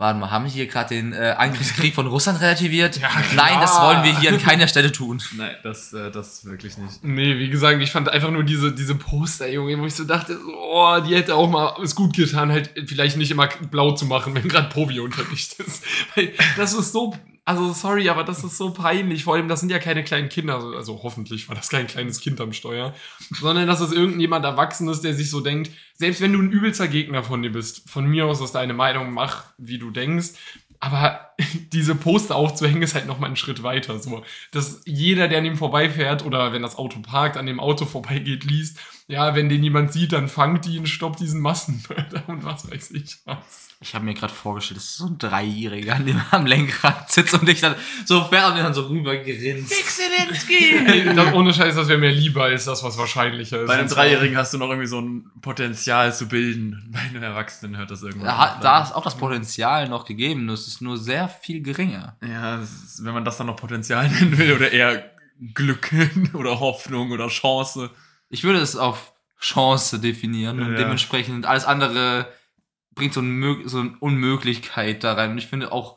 [0.00, 3.00] Warte mal, haben wir hier gerade den äh, Angriffskrieg von Russland relativiert?
[3.00, 5.20] Ja, Nein, das wollen wir hier an keiner Stelle tun.
[5.36, 7.02] Nein, das, äh, das wirklich nicht.
[7.02, 10.38] Nee, wie gesagt, ich fand einfach nur diese, diese Poster, Junge, wo ich so dachte,
[10.56, 14.36] oh, die hätte auch mal es gut getan, halt vielleicht nicht immer blau zu machen,
[14.36, 15.82] wenn gerade Povi Unterricht ist.
[16.14, 17.16] Weil das ist so,
[17.48, 19.24] also sorry, aber das ist so peinlich.
[19.24, 22.20] Vor allem, das sind ja keine kleinen Kinder, also, also hoffentlich war das kein kleines
[22.20, 22.92] Kind am Steuer,
[23.40, 27.22] sondern das ist irgendjemand Erwachsenes, der sich so denkt, selbst wenn du ein übelster Gegner
[27.22, 30.32] von dir bist, von mir aus ist deine Meinung, mach, wie du denkst.
[30.78, 31.30] Aber
[31.72, 33.98] diese Poster aufzuhängen ist halt noch mal einen Schritt weiter.
[33.98, 37.86] So, dass jeder, der an ihm vorbeifährt oder wenn das Auto parkt, an dem Auto
[37.86, 42.70] vorbeigeht, liest, ja, wenn den jemand sieht, dann fangt ihn, stoppt diesen Massenmörder und was
[42.70, 43.67] weiß ich was.
[43.80, 47.32] Ich habe mir gerade vorgestellt, das ist so ein Dreijähriger an dem am Lenkrad sitzt
[47.34, 49.12] und dich dann so fährt und dann so rüber.
[49.14, 53.68] Ey, das, ohne Scheiß, das wäre mir lieber als das, was wahrscheinlicher ist.
[53.68, 56.90] Bei einem Dreijährigen hast du noch irgendwie so ein Potenzial zu bilden.
[56.92, 58.26] Bei einem Erwachsenen hört das irgendwann.
[58.26, 62.16] Da, da ist auch das Potenzial noch gegeben, nur es ist nur sehr viel geringer.
[62.20, 65.08] Ja, ist, wenn man das dann noch Potenzial nennen will oder eher
[65.54, 65.92] Glück
[66.34, 67.90] oder Hoffnung oder Chance.
[68.28, 70.78] Ich würde es auf Chance definieren und Ja.
[70.78, 72.26] dementsprechend alles andere
[72.98, 75.30] bringt so, ein, so eine Unmöglichkeit da rein.
[75.32, 75.96] Und ich finde auch,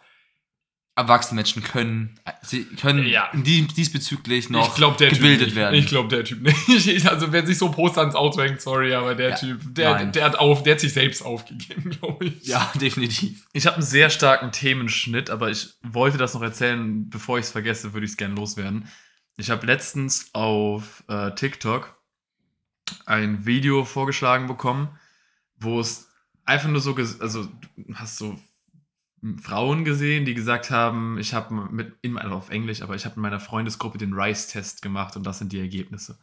[0.93, 3.29] erwachsene Menschen können, sie können Ja.
[3.33, 5.73] die, diesbezüglich noch der gebildet werden.
[5.75, 7.05] Ich glaube, der Typ nicht.
[7.07, 10.11] Also, wer sich so Poster ans Auto hängt, sorry, aber der Ja, Typ, der, nein.
[10.11, 12.43] der, hat auf, der hat sich selbst aufgegeben, glaube ich.
[12.45, 13.47] ja, definitiv.
[13.53, 17.09] Ich habe einen sehr starken Themenschnitt, aber ich wollte das noch erzählen.
[17.09, 18.87] Bevor ich es vergesse, würde ich es gerne loswerden.
[19.37, 21.97] Ich habe letztens auf äh, TikTok
[23.05, 24.89] ein Video vorgeschlagen bekommen,
[25.57, 26.10] wo es
[26.51, 27.45] einfach nur so, also
[27.77, 28.37] du hast so
[29.41, 33.15] Frauen gesehen, die gesagt haben, ich habe mit, in, also auf Englisch, aber ich habe
[33.15, 36.19] in meiner Freundesgruppe den Rice-Test gemacht und das sind die Ergebnisse.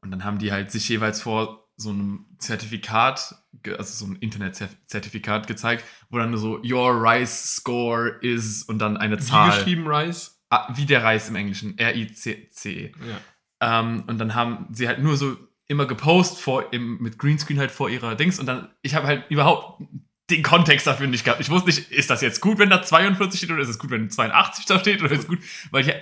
[0.00, 5.46] Und dann haben die halt sich jeweils vor so einem Zertifikat, also so ein Internet-Zertifikat
[5.46, 9.50] gezeigt, wo dann nur so Your Rice Score is und dann eine Wie Zahl.
[9.50, 10.42] geschrieben, Rice?
[10.50, 12.92] Ah, wie der Reis im Englischen, R-I-C-C.
[13.08, 13.80] Ja.
[13.80, 15.36] Ähm, und dann haben sie halt nur so
[15.72, 19.24] immer gepostet vor, im, mit Greenscreen halt vor ihrer Dings und dann, ich habe halt
[19.30, 19.82] überhaupt
[20.30, 21.40] den Kontext dafür nicht gehabt.
[21.40, 23.90] Ich wusste nicht, ist das jetzt gut, wenn da 42 steht oder ist es gut,
[23.90, 25.94] wenn 82 da steht oder ist es gut, weil ich,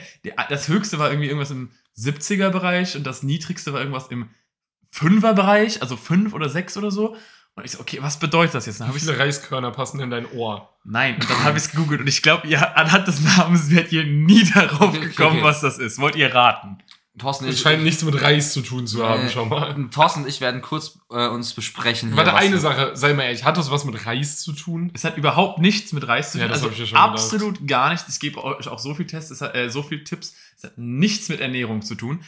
[0.49, 4.29] das höchste war irgendwie irgendwas im 70er Bereich und das niedrigste war irgendwas im
[4.95, 7.17] 5er Bereich, also 5 oder 6 oder so.
[7.57, 8.81] Und ich so, okay, was bedeutet das jetzt?
[8.81, 10.73] Dann Wie habe ich viele Reiskörner passen in dein Ohr?
[10.85, 13.93] Nein, und dann habe ich es gegoogelt und ich glaube, ihr anhand des Namens werdet
[13.93, 15.43] ihr nie darauf gekommen, okay.
[15.43, 15.99] was das ist.
[15.99, 16.79] Wollt ihr raten?
[17.21, 19.31] Thorsten, Es ich, scheint nichts mit Reis zu tun zu haben, Nee.
[19.33, 19.75] schau mal.
[19.91, 22.17] Thorsten und ich werden kurz äh, uns besprechen.
[22.17, 24.91] Warte, hier, was- eine Sache, sei mal ehrlich, hat das was mit Reis zu tun?
[24.95, 26.43] Es hat überhaupt nichts mit Reis zu tun.
[26.43, 27.11] Ja, das also hab ich ja schon gedacht.
[27.13, 28.09] absolut gar nichts.
[28.13, 30.35] Ich gebe euch auch so viel Tests, es hat, äh, so viel Tipps.
[30.57, 32.25] Es hat nichts mit Ernährung zu tun.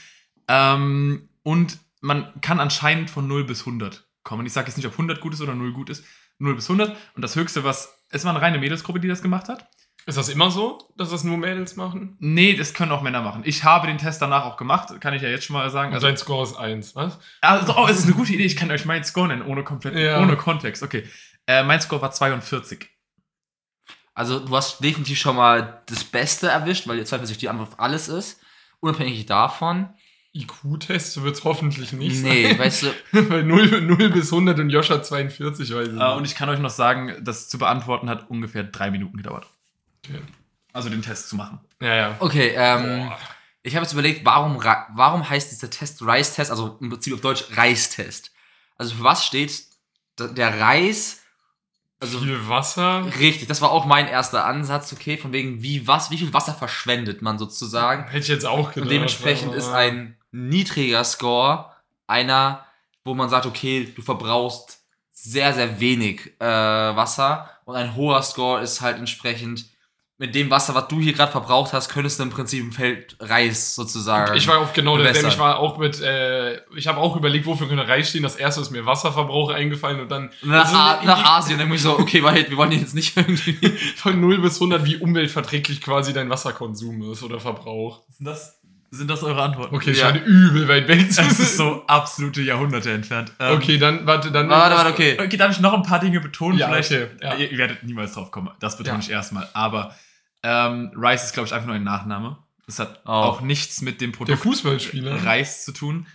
[0.48, 4.46] Ähm, und man kann anscheinend von 0 bis 100 kommen.
[4.46, 6.04] Ich sage jetzt nicht, ob 100 gut ist oder 0 gut ist.
[6.38, 6.96] 0 bis 100.
[7.14, 7.94] Und das Höchste, was.
[8.10, 9.66] Es war eine reine Mädelsgruppe, die das gemacht hat.
[10.06, 12.16] Ist das immer so, dass das nur Mädels machen?
[12.18, 13.42] Nee, das können auch Männer machen.
[13.44, 15.88] Ich habe den Test danach auch gemacht, kann ich ja jetzt schon mal sagen.
[15.90, 17.18] Und Also, dein Score ist 1, was?
[17.40, 18.44] also oh, es ist eine gute Idee.
[18.44, 20.20] Ich kann euch meinen Score nennen, ohne komplett, Ja.
[20.20, 20.82] ohne Kontext.
[20.82, 21.04] Okay.
[21.46, 22.88] Äh, mein Score war 42.
[24.14, 27.80] Also, du hast definitiv schon mal das Beste erwischt, weil jetzt zweifelsfrei die Antwort auf
[27.80, 28.40] alles ist.
[28.80, 29.88] Unabhängig davon.
[30.34, 32.58] IQ-Test wird es hoffentlich nicht Nee, sein.
[32.58, 32.88] weißt du,
[33.30, 36.58] Weil 0, 0 bis 100 und Joscha 42, weiß ich Äh, und ich kann euch
[36.58, 39.46] noch sagen, das zu beantworten hat ungefähr drei Minuten gedauert.
[40.06, 40.20] Okay.
[40.72, 41.60] Also den Test zu machen.
[41.80, 42.16] Ja, ja.
[42.20, 43.18] okay, ähm, Boah.
[43.62, 44.56] ich habe jetzt überlegt, warum,
[44.94, 48.32] warum heißt dieser Test Reis-Test, also im Prinzip auf Deutsch Reistest?
[48.76, 49.64] Also, für was steht
[50.18, 51.20] der Reis?
[52.00, 53.06] Also, Viel Wasser.
[53.20, 56.54] richtig, das war auch mein erster Ansatz, okay, von wegen, wie, was, wie viel Wasser
[56.54, 58.04] verschwendet man sozusagen?
[58.04, 58.82] Hätte ich jetzt auch gedacht.
[58.82, 61.70] Und dementsprechend ist ein niedriger Score
[62.08, 62.64] einer,
[63.04, 64.80] wo man sagt, okay, du verbrauchst
[65.12, 67.50] sehr, sehr wenig äh, Wasser.
[67.64, 69.66] Und ein hoher Score ist halt entsprechend
[70.22, 73.16] mit dem Wasser, was du hier gerade verbraucht hast, könntest du im Prinzip ein Feld
[73.18, 74.36] Reis sozusagen.
[74.36, 75.28] Ich war auf genau bewässern.
[75.28, 78.22] Ich war auch mit, äh, ich habe auch überlegt, wofür könnte Reis stehen.
[78.22, 81.98] Das erste ist mir Wasserverbrauch eingefallen und dann nach, also A nach Asien nämlich so,
[81.98, 83.54] okay, weil wir wollen jetzt nicht irgendwie.
[83.96, 88.02] von 0 bis 100, wie umweltverträglich quasi dein Wasserkonsum ist oder Verbrauch.
[88.10, 88.60] Sind das,
[88.92, 89.74] sind das eure Antworten?
[89.74, 90.10] Okay, Ja.
[90.10, 93.32] scheint übel weit weg zu Das ist so absolute Jahrhunderte entfernt.
[93.40, 94.48] Ähm, Okay, dann, warte, dann.
[94.48, 95.18] Warte, warte, okay.
[95.20, 96.58] Okay, darf ich noch ein paar Dinge betonen?
[96.58, 97.34] Ja, Vielleicht, okay, ja.
[97.34, 98.50] Ihr, ihr werdet niemals drauf kommen.
[98.60, 99.02] Das betone Ja.
[99.02, 99.48] ich erstmal.
[99.52, 99.92] Aber
[100.42, 102.38] ähm, Rice ist, glaube ich, einfach nur ein Nachname.
[102.66, 103.10] Das hat Oh.
[103.10, 105.24] auch nichts mit dem Der Produkt Fußballspieler.
[105.24, 106.06] Reis zu tun.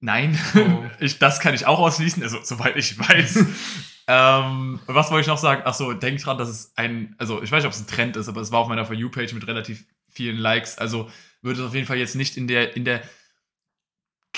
[0.00, 0.84] Nein, Oh.
[1.00, 3.44] ich, das kann ich auch ausschließen, also soweit ich weiß.
[4.08, 5.62] ähm, was wollte ich noch sagen?
[5.64, 8.28] Achso, denk dran, dass es ein, also ich weiß nicht, ob es ein Trend ist,
[8.28, 10.78] aber es war auf meiner For You-Page mit relativ vielen Likes.
[10.78, 11.10] Also
[11.42, 13.02] würde es auf jeden Fall jetzt nicht in der, in der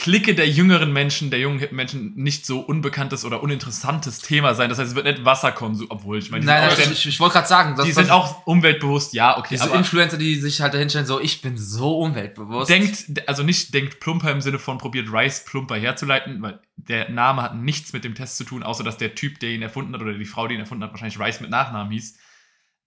[0.01, 4.69] Clique der jüngeren Menschen, der jungen Menschen nicht so unbekanntes oder uninteressantes Thema sein.
[4.69, 7.07] Das heißt, es wird nicht Wasserkonsum, obwohl ich meine, die Nein, sind, nein, auch, ich,
[7.09, 10.37] ich, wollte gerade sagen, dass die sind auch umweltbewusst, ja, okay, diese aber Influencer, die
[10.37, 12.71] sich halt dahinstellen, so, ich bin so umweltbewusst.
[12.71, 17.43] denkt, also nicht denkt plumper im Sinne von probiert Rice plumper herzuleiten, weil der Name
[17.43, 20.01] hat nichts mit dem Test zu tun, außer dass der Typ, der ihn erfunden hat,
[20.01, 22.17] oder die Frau, die ihn erfunden hat, wahrscheinlich Rice mit Nachnamen hieß.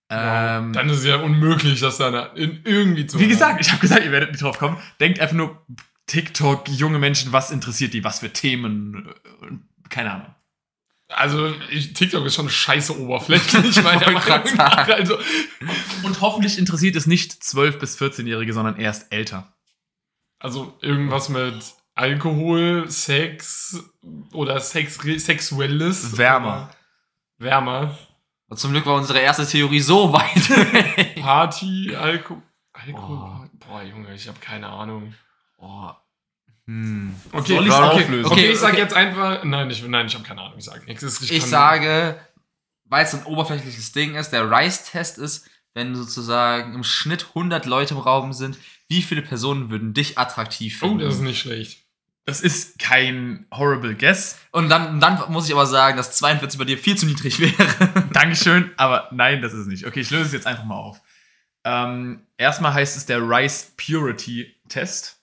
[0.10, 3.19] Ähm, Dann ist es ja unmöglich, dass da irgendwie zu.
[3.19, 4.78] wie gesagt, ich habe gesagt, ihr werdet nicht drauf kommen.
[5.00, 5.65] Denkt einfach nur
[6.12, 9.13] TikTok, junge Menschen, was interessiert die, was für Themen,
[9.89, 10.36] keine Ahnung.
[11.08, 14.88] Also, ich, TikTok ist schon scheiße oberflächlich, meiner Meinung nach.
[14.89, 15.17] Also,
[16.04, 19.54] Und hoffentlich interessiert es nicht 12- bis 14-Jährige, sondern erst älter.
[20.39, 21.63] also irgendwas mit
[21.95, 23.82] Alkohol, Sex
[24.34, 26.17] oder Sex, Sexuelles.
[26.17, 26.71] Wärmer.
[27.38, 27.97] Wärmer.
[28.47, 31.15] Und zum Glück war unsere erste Theorie so weit.
[31.21, 32.41] Party, Alko
[32.74, 33.47] Alkohol.
[33.47, 33.58] Oh.
[33.65, 35.13] Boah, Junge, ich habe keine Ahnung.
[35.62, 35.91] Oh.
[36.65, 37.15] hm.
[37.32, 38.26] Okay, Soll ich's okay, auflösen?
[38.26, 38.82] Okay, Okay, ich sag okay.
[38.82, 39.43] jetzt einfach.
[39.43, 40.58] Nein, ich, nein, ich habe keine Ahnung.
[40.58, 41.21] Ich sage nichts.
[41.21, 42.19] Ich kann- sage,
[42.86, 47.93] weil es ein oberflächliches Ding ist, der Rice-Test ist, wenn sozusagen im Schnitt 100 Leute
[47.93, 48.58] im Raum sind,
[48.89, 51.06] wie viele Personen würden dich attraktiv Oh, finden?
[51.06, 51.78] das ist nicht schlecht.
[52.26, 54.38] Das ist kein horrible guess.
[54.52, 58.08] Und dann, dann muss ich aber sagen, dass 42 bei dir viel zu niedrig wäre.
[58.13, 59.88] Dankeschön, aber nein, das ist es nicht.
[59.88, 61.02] Okay, ich löse es jetzt einfach mal auf.
[61.63, 65.20] Ähm, erstmal heißt es der Rice Purity Test.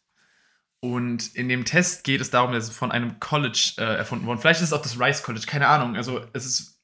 [0.81, 4.39] Und in dem Test geht es darum, dass es von einem College äh, erfunden worden.
[4.39, 5.97] Vielleicht ist es auch das Rice College, keine Ahnung.
[5.97, 6.81] Also es ist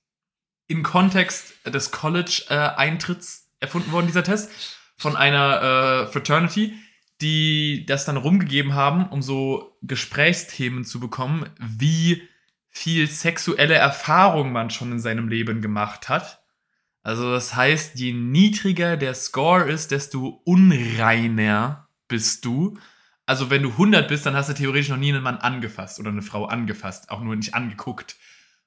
[0.67, 4.51] im Kontext des College-Eintritts erfunden worden, dieser Test.
[4.97, 6.75] Von einer äh, Fraternity,
[7.21, 12.23] die das dann rumgegeben haben, um so Gesprächsthemen zu bekommen, wie
[12.71, 16.45] viel sexuelle Erfahrung man schon in seinem Leben gemacht hat.
[17.03, 22.79] Also das heißt, je niedriger der Score ist, desto unreiner bist du.
[23.27, 26.11] Also wenn du 100 bist, dann hast du theoretisch noch nie einen Mann angefasst oder
[26.11, 28.17] eine Frau angefasst, auch nur nicht angeguckt.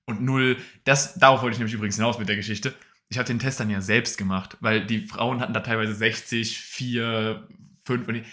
[0.05, 2.73] Und null, das, darauf wollte ich nämlich übrigens hinaus mit der Geschichte.
[3.09, 6.59] Ich habe den Test dann ja selbst gemacht, weil die Frauen hatten da teilweise 60,
[6.59, 7.47] 4,
[7.83, 8.23] 5 und die,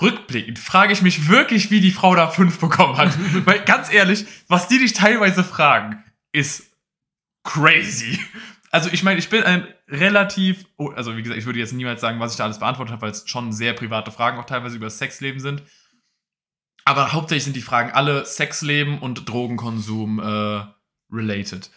[0.00, 3.16] rückblickend frage ich mich wirklich, wie die Frau da 5 bekommen hat.
[3.44, 6.64] weil ganz ehrlich, was die dich teilweise fragen, ist
[7.44, 8.18] crazy.
[8.74, 12.00] Also ich meine, ich bin ein relativ, oh, also wie gesagt, ich würde jetzt niemals
[12.00, 14.74] sagen, was ich da alles beantwortet habe, weil es schon sehr private Fragen auch teilweise
[14.74, 15.62] über das Sexleben sind.
[16.84, 20.64] Aber hauptsächlich sind die Fragen alle Sexleben und Drogenkonsum äh,
[21.08, 21.70] related.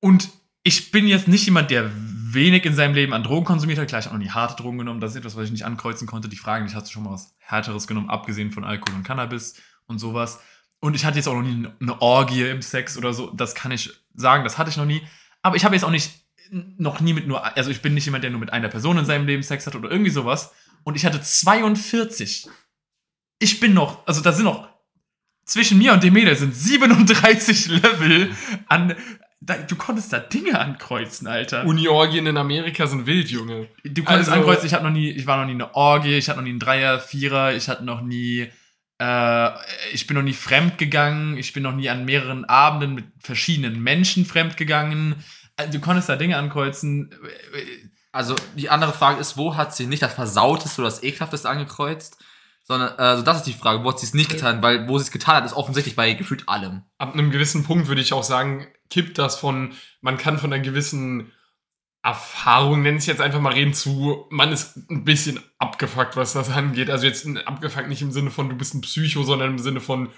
[0.00, 0.30] Und
[0.62, 3.88] ich bin jetzt nicht jemand, der wenig in seinem Leben an Drogen konsumiert hat.
[3.88, 5.00] Klar, ich habe noch nie harte Drogen genommen.
[5.00, 6.30] Das ist etwas, was ich nicht ankreuzen konnte.
[6.30, 9.98] Die Fragen, ich hatte schon mal was Härteres genommen, abgesehen von Alkohol und Cannabis und
[9.98, 10.40] sowas.
[10.80, 13.30] Und ich hatte jetzt auch noch nie eine Orgie im Sex oder so.
[13.32, 15.02] Das kann ich sagen, das hatte ich noch nie.
[15.42, 16.10] Aber ich habe jetzt auch nicht,
[16.50, 19.04] noch nie mit nur, also ich bin nicht jemand, der nur mit einer Person in
[19.04, 20.52] seinem Leben Sex hat oder irgendwie sowas.
[20.84, 22.48] Und ich hatte 42.
[23.38, 24.68] Ich bin noch, also da sind noch,
[25.44, 28.30] zwischen mir und dem Mädel sind 37 Level
[28.68, 28.94] an,
[29.40, 31.66] da, du konntest da Dinge ankreuzen, Alter.
[31.66, 33.68] Uni-Orgien in Amerika sind wild, Junge.
[33.84, 36.28] Du konntest Also- ankreuzen, ich hatte noch nie, ich war noch nie eine Orgie, ich
[36.28, 38.48] hatte noch nie einen Dreier, Vierer, ich hatte noch nie,
[38.98, 39.50] äh,
[39.92, 43.82] ich bin noch nie fremd gegangen, ich bin noch nie an mehreren Abenden mit verschiedenen
[43.82, 45.16] Menschen fremd gegangen.
[45.56, 47.14] Also, Du konntest da Dinge ankreuzen.
[48.12, 52.16] Also die andere Frage ist, wo hat sie nicht das Versauteste oder das Ekelhafteste angekreuzt?
[52.62, 54.62] Sondern, also das ist die Frage, wo hat sie es nicht getan?
[54.62, 56.82] Weil wo sie es getan hat, ist offensichtlich bei gefühlt allem.
[56.96, 60.62] Ab einem gewissen Punkt würde ich auch sagen, kippt das von, man kann von einer
[60.62, 61.32] gewissen
[62.04, 66.50] Erfahrung, nenne ich jetzt einfach mal reden, zu, man ist ein bisschen abgefuckt, was das
[66.50, 66.90] angeht.
[66.90, 70.10] Also jetzt abgefuckt nicht im Sinne von, du bist ein Psycho, sondern im Sinne von,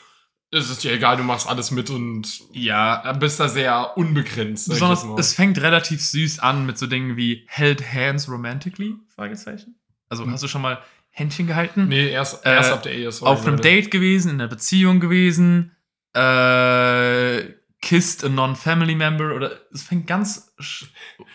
[0.50, 4.68] es ist dir egal, du machst alles mit und Ja, bist da sehr unbegrenzt.
[4.68, 8.96] besonders, es fängt relativ süß an mit so Dingen wie Held Hands Romantically?
[9.14, 9.76] Fragezeichen.
[10.08, 10.32] Also Hm.
[10.32, 11.86] hast du schon mal Händchen gehalten?
[11.88, 13.12] Nee, erst, Äh, erst ab der Ehe.
[13.12, 13.62] sorry, auf einem Leute.
[13.68, 15.70] Date gewesen, in einer Beziehung gewesen,
[16.14, 17.44] äh,
[17.86, 20.52] kissed a non-family member oder es fängt ganz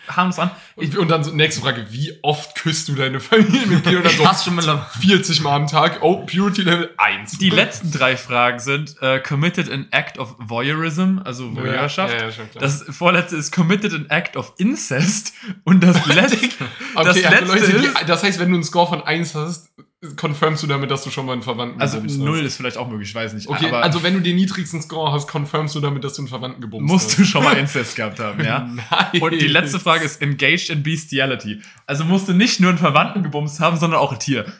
[0.06, 0.50] harmlos an.
[0.76, 4.04] Und, und dann so, nächste Frage, wie oft küsst du deine Familienmitglieder?
[4.04, 6.00] Ich so hasse schon mal 40 Mal am Tag.
[6.02, 7.38] Oh, Purity Level 1.
[7.38, 12.12] Die letzten drei Fragen sind äh, committed an act of voyeurism, also Voyeurschaft.
[12.12, 12.60] Ja, ja, schon klar.
[12.60, 15.32] Das vorletzte ist committed an act of incest
[15.64, 18.88] und das letzte, das Okay, also letzte Leute, ist, das heißt, wenn du einen Score
[18.88, 19.72] von 1 hast,
[20.16, 22.46] confirmst du damit, dass du schon mal einen Verwandten also gebumst null hast.
[22.46, 23.48] ist vielleicht auch möglich, ich weiß nicht.
[23.48, 26.28] Okay, aber also wenn du den niedrigsten Score hast, confirmst du damit, dass du einen
[26.28, 27.18] Verwandten gebumst musst hast.
[27.18, 28.68] du schon mal Incest gehabt haben, ja?
[28.90, 29.22] Nein.
[29.22, 31.60] Und die letzte Frage ist engaged in bestiality.
[31.86, 34.52] Also musst du nicht nur einen Verwandten gebumst haben, sondern auch ein Tier.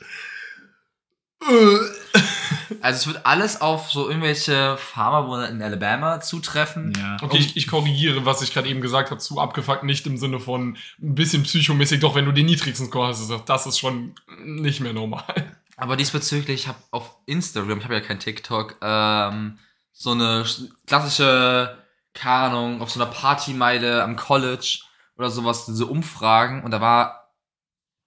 [2.80, 6.92] Also es wird alles auf so irgendwelche Farmer in Alabama zutreffen.
[6.96, 7.16] Ja.
[7.22, 10.40] Okay, ich, ich korrigiere, was ich gerade eben gesagt habe, zu abgefuckt, nicht im Sinne
[10.40, 13.78] von ein bisschen psychomäßig, doch wenn du den niedrigsten Score hast, ist das- das ist
[13.78, 15.24] schon nicht mehr normal.
[15.76, 19.58] Aber diesbezüglich, ich habe auf Instagram, ich habe ja kein TikTok, ähm,
[19.92, 21.76] so eine sch- klassische,
[22.14, 24.80] keine Ahnung, auf so einer Partymeile am College
[25.18, 26.62] oder sowas, diese Umfragen.
[26.62, 27.21] Und da war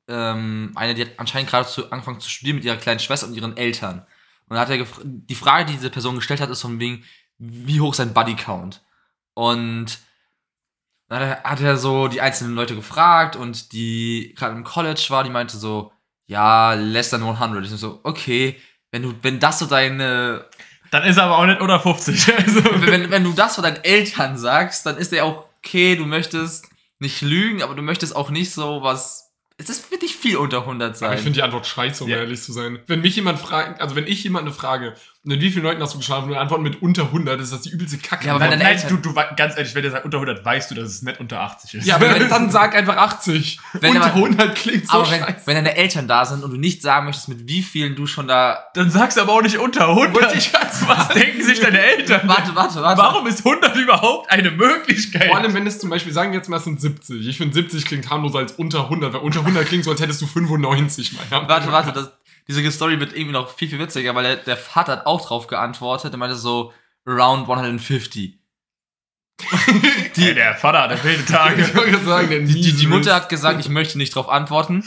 [0.07, 3.33] ähm, eine, die hat anscheinend gerade zu, angefangen zu studieren mit ihrer kleinen Schwester und
[3.33, 4.05] ihren Eltern.
[4.47, 7.03] Und hat er die Frage, die diese Person gestellt hat, ist von wegen,
[7.37, 8.83] wie hoch ist sein Buddy-Count?
[9.33, 9.99] Und
[11.07, 15.05] dann hat er, hat er so die einzelnen Leute gefragt und die gerade im College
[15.09, 15.91] war, die meinte so,
[16.27, 17.65] ja, less than 100.
[17.65, 18.59] Ich so, okay,
[18.91, 20.45] wenn du, wenn das so deine,
[20.91, 22.33] Dann ist er aber auch nicht unter 50.
[22.37, 26.05] Also, wenn, wenn du das so deinen Eltern sagst, dann ist ja auch okay, du
[26.05, 29.24] möchtest nicht lügen, aber du möchtest auch nicht so was,
[29.57, 31.13] es ist für dich viel unter 100 Aber sein.
[31.17, 32.17] ich finde die Antwort scheiße, um Ja.
[32.17, 32.79] ehrlich zu sein.
[32.87, 35.97] Wenn mich jemand fragt, also wenn ich jemanden frage, mit wie vielen Leuten hast du
[35.97, 38.27] geschlafen und antworten mit unter 100, ist das die übelste Kacke.
[38.27, 40.69] Ja, aber deine nein, Eltern- du, du, ganz ehrlich, wenn der sagt unter 100, weißt
[40.71, 41.87] du, dass es nicht unter 80 ist.
[41.87, 43.59] ja, aber wenn, dann sag einfach 80.
[43.73, 45.41] Wenn unter aber- 100 klingt so aber wenn, scheiße.
[45.45, 48.27] wenn deine Eltern da sind und du nicht sagen möchtest, mit wie vielen du schon
[48.27, 50.13] da, Dann sagst du aber auch nicht unter 100.
[50.13, 50.67] Wollte ich grad.
[50.87, 52.21] Was denken sich deine Eltern?
[52.25, 53.01] warte, warte, warte.
[53.01, 55.27] Warum ist 100 überhaupt eine Möglichkeit?
[55.29, 57.27] Vor allem, wenn es zum Beispiel, sagen wir jetzt mal, es sind 70.
[57.27, 60.21] Ich finde 70 klingt harmloser als unter 100, weil unter 100 klingt so, als hättest
[60.21, 61.23] du 95 mal.
[61.47, 62.11] Warte, warte, das,
[62.47, 65.47] diese Story wird irgendwie noch viel, viel witziger, weil der, der Vater hat auch drauf
[65.47, 66.13] geantwortet.
[66.13, 66.73] Er meinte so,
[67.05, 68.39] around 150.
[70.15, 71.63] die, der Vater hatte wilde Tage.
[72.05, 74.83] sagen, Die, die, die Mutter hat gesagt, ich möchte nicht drauf antworten.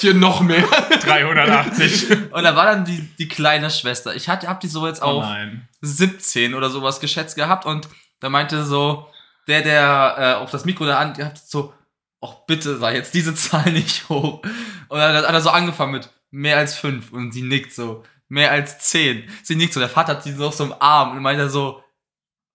[0.00, 0.62] hier noch mehr.
[1.00, 2.32] 380.
[2.32, 4.14] Und da war dann die, die kleine Schwester.
[4.14, 5.68] Ich hatte, hab die so jetzt Oh auf nein.
[5.82, 7.88] 17 oder sowas geschätzt gehabt und
[8.20, 9.06] da meinte so,
[9.46, 11.72] der, der äh, auf das Mikro da an, der hat so,
[12.20, 14.42] ach bitte sei jetzt diese Zahl nicht hoch.
[14.88, 18.50] Und dann hat er so angefangen mit mehr als 5 und sie nickt so, mehr
[18.50, 19.24] als 10.
[19.42, 21.82] Sie nickt so, der Vater hat sie so auf so im Arm und meinte so,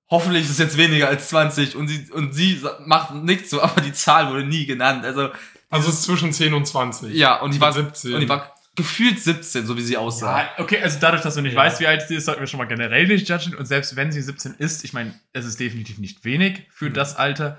[0.10, 3.82] hoffentlich ist es jetzt weniger als 20 und sie, und sie macht nickt so, aber
[3.82, 5.06] die Zahl wurde nie genannt.
[5.06, 5.30] Also,
[5.70, 7.13] Also es ist zwischen 10 und 20.
[7.15, 8.13] ja, und die war, 17.
[8.15, 10.42] und die war gefühlt 17, so wie sie aussah.
[10.42, 11.60] Ja, okay, also dadurch, dass du nicht Ja.
[11.60, 13.56] weißt, wie alt sie ist, sollten wir schon mal generell nicht judgen.
[13.56, 17.15] Und selbst wenn sie 17 ist, ich meine, es ist definitiv nicht wenig für das
[17.15, 17.58] Alter.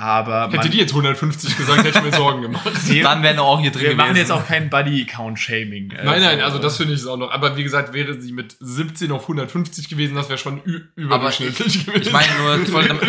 [0.00, 2.66] Aber Hätte man, die jetzt 150 gesagt, hätte ich mir Sorgen gemacht.
[3.02, 4.20] Dann wäre auch hier drin wir machen gewesen.
[4.20, 5.88] jetzt auch kein Body-Count-Shaming.
[5.88, 7.30] Nein, nein, also das finde ich auch noch.
[7.30, 10.62] Aber wie gesagt, wäre sie mit 17 auf 150 gewesen, das wäre schon
[10.96, 12.00] überdurchschnittlich gewesen.
[12.02, 13.02] Ich meine nur, ich wollte damit,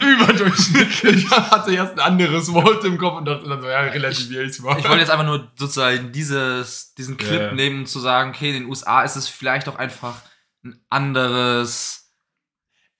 [0.00, 1.02] überdurchschnittlich.
[1.22, 4.60] Ich hatte erst ein anderes Wort im Kopf und dachte dann so, ja, relativiere ich
[4.60, 4.78] mal.
[4.78, 7.52] Ich wollte jetzt einfach nur sozusagen dieses, diesen Clip Ja.
[7.52, 10.14] nehmen, um zu sagen, okay, in den USA ist es vielleicht auch einfach
[10.64, 12.01] ein anderes.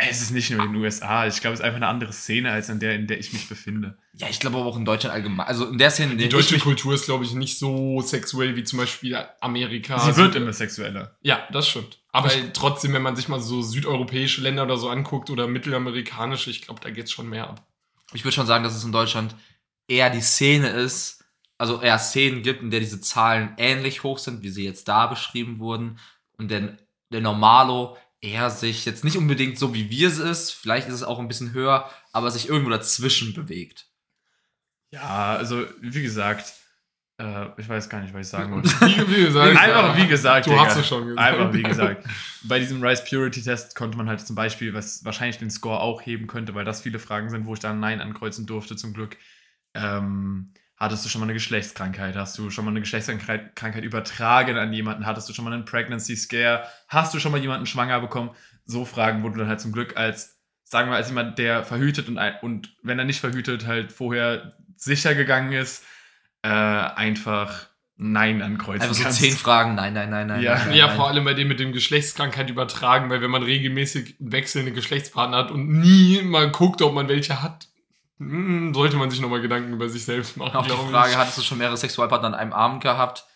[0.09, 1.27] Es ist nicht nur in den USA.
[1.27, 3.49] Ich glaube, es ist einfach eine andere Szene als in der, in der ich mich
[3.49, 3.97] befinde.
[4.15, 5.47] Ja, ich glaube aber auch in Deutschland allgemein.
[5.47, 8.01] Also in der Szene, in Die der ich deutsche Kultur ist, glaube ich, nicht so
[8.01, 9.99] sexuell wie zum Beispiel Amerika.
[9.99, 11.17] Sie wird immer sexueller.
[11.23, 11.99] Ja, das stimmt.
[12.11, 16.63] Aber trotzdem, wenn man sich mal so südeuropäische Länder oder so anguckt oder mittelamerikanische, ich
[16.63, 17.67] glaube, da geht's schon mehr ab.
[18.13, 19.35] ich würde schon sagen, dass es in Deutschland
[19.89, 21.25] eher die Szene ist,
[21.59, 25.07] also eher Szenen gibt, in der diese Zahlen ähnlich hoch sind, wie sie jetzt da
[25.07, 25.99] beschrieben wurden.
[26.37, 26.77] Und der,
[27.11, 31.03] der Normalo eher sich jetzt nicht unbedingt so wie wir es ist, vielleicht ist es
[31.03, 33.89] auch ein bisschen höher, aber sich irgendwo dazwischen bewegt.
[34.91, 36.55] Ja, also wie gesagt,
[37.19, 38.69] äh, ich weiß gar nicht, was ich sagen wollte.
[38.81, 40.67] Wie, wie gesagt, Einfach wie gesagt, Du Digga.
[40.67, 41.21] hast es schon gesagt.
[41.21, 42.07] Einfach wie gesagt.
[42.45, 46.03] Bei diesem Rice Purity Test konnte man halt zum Beispiel, was wahrscheinlich den Score auch
[46.03, 49.17] heben könnte, weil das viele Fragen sind, wo ich dann Nein ankreuzen durfte, zum Glück.
[49.75, 52.17] Ähm, hattest du schon mal eine Geschlechtskrankheit?
[52.17, 55.07] Hast du schon mal eine Geschlechtskrankheit Krankheit übertragen an jemanden?
[55.07, 56.65] Hattest du schon mal einen Pregnancy Scare?
[56.89, 58.31] Hast du schon mal jemanden schwanger bekommen?
[58.65, 62.09] So Fragen, wo du dann halt zum Glück als, sagen wir, als jemand, der verhütet
[62.09, 65.85] und, und wenn er nicht verhütet, halt vorher sicher gegangen ist,
[66.43, 69.21] äh, einfach Nein ankreuzen Einfach so kannst.
[69.21, 70.41] zehn Fragen, nein, nein, nein, nein.
[70.43, 70.55] Ja.
[70.57, 70.97] nein, nein, Ja, nein.
[70.97, 75.51] vor allem bei dem mit dem Geschlechtskrankheit übertragen, weil wenn man regelmäßig wechselnde Geschlechtspartner hat
[75.53, 77.69] und nie mal guckt, ob man welche hat,
[78.73, 80.57] sollte man sich nochmal Gedanken über sich selbst machen.
[80.57, 80.91] Auch die glaub ich.
[80.91, 83.27] Frage, hattest du schon mehrere Sexualpartner an einem Abend gehabt?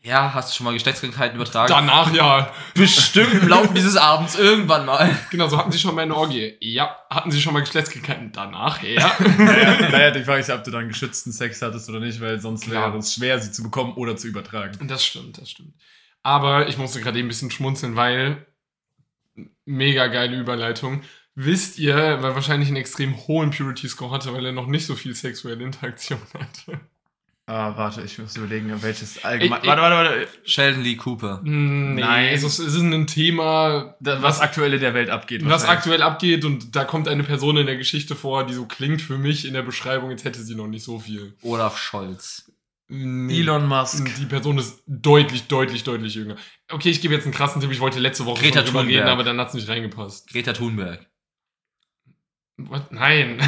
[0.00, 1.68] Ja, hast du schon mal Geschlechtskrankheiten übertragen?
[1.68, 2.52] Danach ja.
[2.74, 5.10] Bestimmt im Laufe dieses Abends irgendwann mal.
[5.30, 6.56] Genau, so hatten sie schon mal eine Orgie.
[6.60, 6.96] Ja.
[7.10, 8.30] Hatten sie schon mal Geschlechtskrankheiten?
[8.30, 9.16] Danach ja.
[9.38, 12.40] naja, naja, die Frage ist ja, ob du dann geschützten Sex hattest oder nicht, weil
[12.40, 12.92] sonst Klar.
[12.92, 14.86] wäre es schwer, sie zu bekommen oder zu übertragen.
[14.86, 15.74] Das stimmt, das stimmt.
[16.22, 18.46] Aber ich musste gerade eben ein bisschen schmunzeln, weil
[19.64, 21.02] mega geile Überleitung.
[21.40, 24.96] Wisst ihr, weil wahrscheinlich einen extrem hohen Purity Score hatte, weil er noch nicht so
[24.96, 26.80] viel sexuelle Interaktion hatte.
[27.46, 29.60] Ah, warte, ich muss überlegen, welches allgemein.
[29.62, 30.28] Ich- warte, warte, warte.
[30.44, 31.40] Sheldon Lee Cooper.
[31.44, 32.28] Hm, Nee, Nein.
[32.34, 35.48] Es ist, es ist ein Thema, Da- Was aktuell in der Welt abgeht.
[35.48, 39.00] was aktuell abgeht und da kommt eine Person in der Geschichte vor, die so klingt
[39.00, 41.34] für mich in der Beschreibung, jetzt hätte sie noch nicht so viel.
[41.42, 42.50] Olaf Scholz.
[42.88, 43.40] Nee.
[43.40, 44.10] Elon Musk.
[44.18, 46.36] Die Person ist deutlich, deutlich, deutlich jünger.
[46.70, 47.70] Okay, ich gebe jetzt einen krassen Tipp.
[47.70, 48.98] Ich wollte letzte Woche Greta schon drüber Thunberg.
[49.04, 50.28] reden, aber dann hat es nicht reingepasst.
[50.30, 51.06] Greta Thunberg.
[52.58, 52.90] What?
[52.92, 53.38] Nein.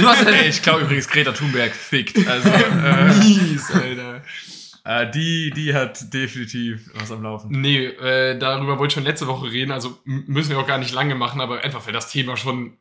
[0.00, 2.26] Du hast Ey, ich glaube übrigens, Greta Thunberg fickt.
[2.26, 4.22] Also, äh, Mies, Alter.
[4.84, 7.50] äh, die, die hat definitiv was am Laufen.
[7.52, 9.70] Nee, äh, darüber wollte ich schon letzte Woche reden.
[9.70, 12.76] Also müssen wir auch gar nicht lange machen, aber einfach, weil das Thema schon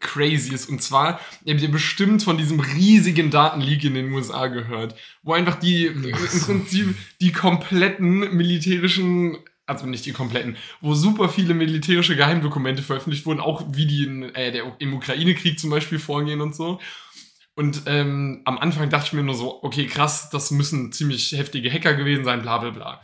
[0.00, 0.68] crazy ist.
[0.68, 5.32] Und zwar, ihr habt ihr bestimmt von diesem riesigen Datenleak in den USA gehört, wo
[5.32, 6.02] einfach die, im
[6.44, 9.38] Prinzip die kompletten militärischen,
[9.72, 14.34] also nicht die kompletten, wo super viele militärische Geheimdokumente veröffentlicht wurden, auch wie die in,
[14.34, 16.80] äh, der, im Ukraine-Krieg zum Beispiel vorgehen und so.
[17.54, 21.70] Und ähm, am Anfang dachte ich mir nur so, okay, krass, das müssen ziemlich heftige
[21.70, 23.02] Hacker gewesen sein, bla bla bla.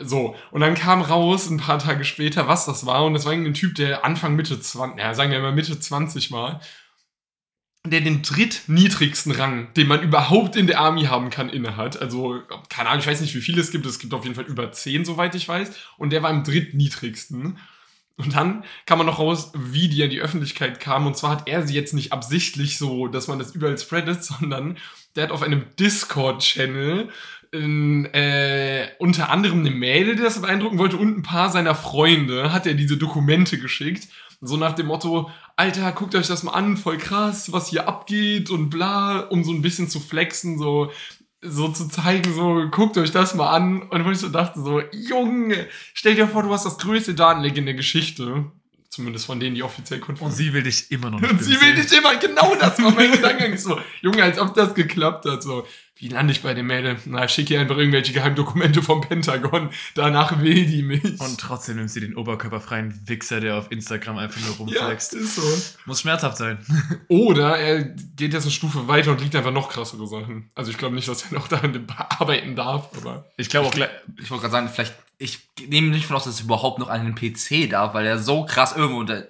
[0.00, 3.04] So, und dann kam raus, ein paar Tage später, was das war.
[3.04, 6.30] Und das war irgendein Typ, der Anfang Mitte 20, ja, sagen wir mal Mitte 20
[6.30, 6.60] war,
[7.86, 12.00] der den drittniedrigsten Rang, den man überhaupt in der Army haben kann, innehat.
[12.00, 13.86] Also, keine Ahnung, ich weiß nicht, wie viele es gibt.
[13.86, 15.70] Es gibt auf jeden Fall über 10, soweit ich weiß.
[15.96, 17.58] Und der war im drittniedrigsten.
[18.16, 21.06] Und dann kam man noch raus, wie die an die Öffentlichkeit kam.
[21.06, 24.76] Und zwar hat er sie jetzt nicht absichtlich so, dass man das überall spreadet, sondern
[25.14, 27.08] der hat auf einem Discord-Channel
[27.52, 32.66] äh, unter anderem eine Mail, die das beeindrucken wollte, und ein paar seiner Freunde hat
[32.66, 34.08] er diese Dokumente geschickt.
[34.40, 38.50] So nach dem Motto, Alter, guckt euch das mal an, voll krass, was hier abgeht
[38.50, 40.92] und bla, um so ein bisschen zu flexen, so,
[41.42, 43.82] so zu zeigen, so, guckt euch das mal an.
[43.82, 47.56] Und wo ich so dachte, so, Junge, stell dir vor, du hast das größte Datenleck
[47.56, 48.52] in der Geschichte.
[48.90, 51.60] Zumindest von denen, die offiziell Und konfirmiert sie will dich immer noch nicht und sie
[51.60, 53.58] will nicht immer, genau das war mein Gedankengang.
[53.58, 55.42] So, Junge, als ob das geklappt hat.
[55.42, 55.66] So,
[56.00, 56.96] wie lande ich bei dem Mädel?
[57.06, 59.70] Na, schick ihr einfach irgendwelche Geheimdokumente vom Pentagon.
[59.94, 61.20] Danach will die mich.
[61.20, 65.14] Und trotzdem nimmt sie den oberkörperfreien Wichser, der auf Instagram einfach nur ja, rumflext.
[65.14, 65.76] ist so.
[65.86, 66.58] Muss schmerzhaft sein.
[67.08, 70.48] Oder er geht jetzt eine Stufe weiter und liegt einfach noch krassere Sachen.
[70.54, 73.26] Also ich glaube nicht, dass er noch daran arbeiten darf, aber.
[73.36, 73.90] Ich glaube auch gleich.
[74.22, 77.04] Ich wollte gerade sagen, vielleicht, ich nehme nicht von aus, dass er überhaupt noch an
[77.04, 79.26] den PC darf, weil er so krass irgendwo unter,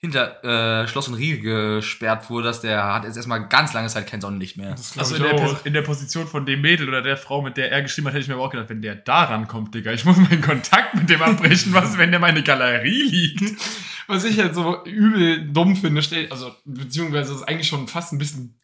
[0.00, 4.06] hinter äh, Schloss und Riegel gesperrt wurde, dass der hat jetzt erstmal ganz lange Zeit
[4.06, 4.76] kein Sonnenlicht mehr.
[4.96, 5.34] Also in der.
[5.36, 8.14] Pers- in der Position von dem Mädel oder der Frau, mit der er geschrieben hat,
[8.14, 10.94] hätte ich mir aber auch gedacht, wenn der da rankommt, Digga, ich muss meinen Kontakt
[10.94, 13.60] mit dem abbrechen, was, wenn der meine Galerie liegt.
[14.10, 18.14] Was ich halt so übel dumm finde, stell, also beziehungsweise das ist eigentlich schon fast
[18.14, 18.58] ein bisschen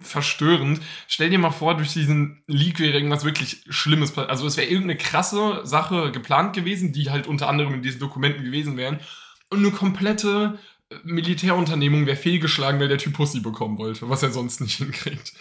[0.00, 0.80] verstörend.
[1.08, 4.30] Stell dir mal vor, durch diesen Leak wäre irgendwas wirklich Schlimmes passiert.
[4.30, 8.44] Also es wäre irgendeine krasse Sache geplant gewesen, die halt unter anderem in diesen Dokumenten
[8.44, 9.00] gewesen wären.
[9.48, 10.58] Und eine komplette äh,
[11.04, 15.32] Militärunternehmung wäre fehlgeschlagen, weil der Typ Pussy bekommen wollte, was er sonst nicht hinkriegt.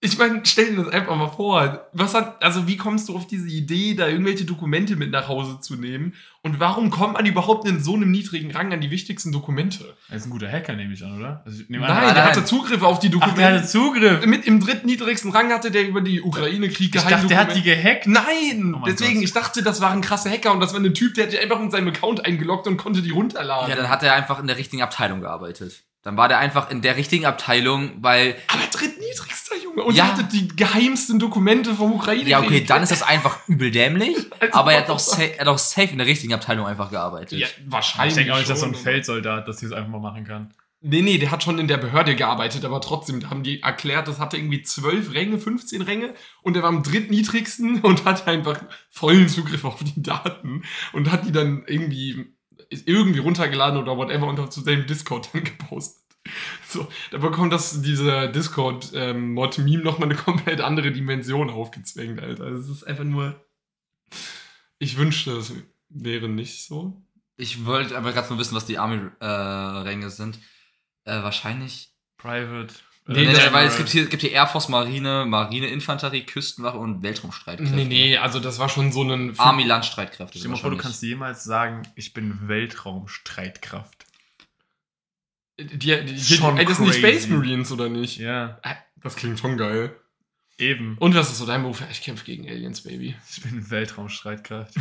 [0.00, 1.88] Ich meine, stell dir das einfach mal vor.
[1.92, 5.58] Was hat, also wie kommst du auf diese Idee, da irgendwelche Dokumente mit nach Hause
[5.58, 6.14] zu nehmen?
[6.42, 9.96] Und warum kommt man überhaupt in so einem niedrigen Rang an die wichtigsten Dokumente?
[10.08, 11.42] Er ist ein guter Hacker, nehme ich an, oder?
[11.44, 12.24] Also ich nehme Nein, an, der nein.
[12.26, 13.40] hatte Zugriff auf die Ach, Dokumente.
[13.40, 14.24] der hatte Zugriff.
[14.24, 18.06] mit im drittniedrigsten Rang hatte der über die Ukraine-Krieg Ich dachte, der hat die gehackt.
[18.06, 18.76] Nein!
[18.80, 19.24] Oh deswegen, Gott.
[19.24, 21.40] ich dachte, das war ein krasser Hacker und das war ein Typ, der hat sich
[21.40, 23.68] einfach mit seinem Account eingeloggt und konnte die runterladen.
[23.68, 25.82] Ja, dann hat er einfach in der richtigen Abteilung gearbeitet.
[26.02, 28.36] Dann war der einfach in der richtigen Abteilung, weil.
[28.46, 29.82] Aber drittniedrigster Junge.
[29.82, 30.04] Und Ja.
[30.04, 32.30] er hatte die geheimsten Dokumente vom Ukraine-Krieg.
[32.30, 34.16] Ja, okay, dann ist das einfach übel dämlich.
[34.40, 36.32] Also, aber er hat, what auch the sa er hat auch safe in der richtigen
[36.32, 37.38] Abteilung einfach gearbeitet.
[37.40, 38.14] Ja, Ich wahrscheinlich.
[38.14, 40.54] denke auch nicht, dass so ein Feldsoldat das hier einfach mal machen kann.
[40.80, 44.20] Nee, nee, der hat schon in der Behörde gearbeitet, aber trotzdem haben die erklärt, das
[44.20, 49.28] hatte irgendwie 12 Ränge, 15 Ränge und er war am drittniedrigsten und hatte einfach vollen
[49.28, 52.32] Zugriff auf die Daten und hat die dann irgendwie,
[52.70, 56.02] irgendwie runtergeladen oder whatever und hat zu seinem Discord dann gepostet.
[56.68, 62.44] So, da bekommt das, dieser Discord-Mod-Meme nochmal eine komplett andere Dimension aufgezwängt, Alter.
[62.44, 63.44] Also es ist einfach nur.
[64.78, 65.52] Ich wünschte, es
[65.88, 67.02] wäre nicht so.
[67.36, 70.38] Ich wollte aber gerade nur wissen, was die Army-Ränge sind.
[71.04, 71.94] Äh, wahrscheinlich.
[72.16, 72.74] Private.
[73.08, 76.76] Äh, Nee, Nee, das- weil es gibt hier, gibt hier Air Force, Marine, Marine-Infanterie, Küstenwache
[76.78, 77.74] und Weltraumstreitkräfte.
[77.74, 79.38] Nee, nee, also das war schon so ein.
[79.38, 80.38] Army-Landstreitkräfte.
[80.38, 84.04] Stell dir mal vor, du kannst jemals sagen, ich bin Weltraumstreitkraft.
[85.58, 86.92] Die, die, die, Schon ey, das sind die.
[86.92, 88.18] Space Marines, oder nicht?
[88.18, 88.60] Ja,
[88.96, 89.96] Das klingt schon geil.
[90.58, 90.96] Eben.
[90.98, 91.82] Und was ist so dein Beruf?
[91.90, 93.14] Ich kämpfe gegen Aliens, Baby.
[93.30, 94.74] Ich bin Weltraumstreitkraft.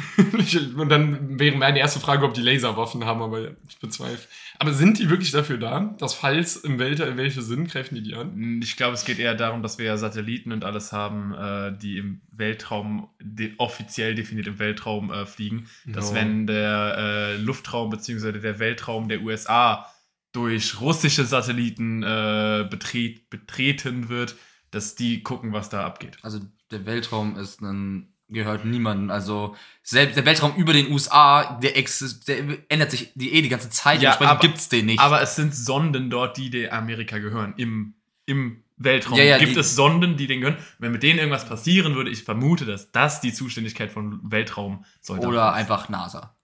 [0.75, 4.27] Und dann wäre meine erste Frage, ob die Laserwaffen haben, aber ich bezweifle.
[4.59, 8.15] Aber sind die wirklich dafür da, dass falls im Weltall welche sind, greifen die die
[8.15, 8.59] an?
[8.63, 11.97] Ich glaube, es geht eher darum, dass wir ja Satelliten und alles haben, äh, die
[11.97, 13.09] im Weltraum,
[13.57, 15.67] offiziell definiert im Weltraum äh, fliegen.
[15.85, 16.15] Dass No.
[16.15, 18.31] wenn der äh, Luftraum bzw.
[18.39, 19.85] der Weltraum der USA
[20.33, 24.35] durch russische Satelliten betret betreten wird,
[24.71, 26.17] dass die gucken, was da abgeht.
[26.21, 26.39] Also
[26.71, 29.09] der Weltraum ist ein gehört niemandem.
[29.09, 32.39] Also selbst der Weltraum über den USA, der, exist der
[32.69, 34.01] ändert sich die eh die ganze Zeit.
[34.01, 34.99] Ja, Dementsprechend aber- gibt's den nicht.
[34.99, 37.53] Aber es sind Sonden dort, die der Amerika gehören.
[37.55, 37.93] Im,
[38.25, 40.59] im Weltraum Ja, ja, gibt die- es Sonden, die denen gehören.
[40.77, 45.47] Wenn mit denen irgendwas passieren würde, ich vermute, dass das die Zuständigkeit von Weltraumsoldaten Oder
[45.51, 45.55] ist.
[45.55, 46.35] einfach NASA.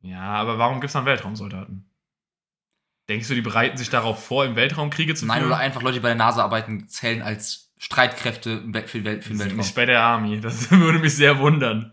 [0.00, 1.84] Ja, aber warum gibt es dann Weltraumsoldaten?
[3.08, 5.52] Denkst du, die bereiten sich darauf vor, im Weltraum Kriege zu Nein, führen?
[5.52, 9.04] oder einfach Leute, die bei der NASA arbeiten, zählen als Streitkräfte im Wel- für den,
[9.04, 9.58] Welt für den Weltraum.
[9.58, 10.40] nicht bei der Army.
[10.40, 11.92] Das würde mich sehr wundern.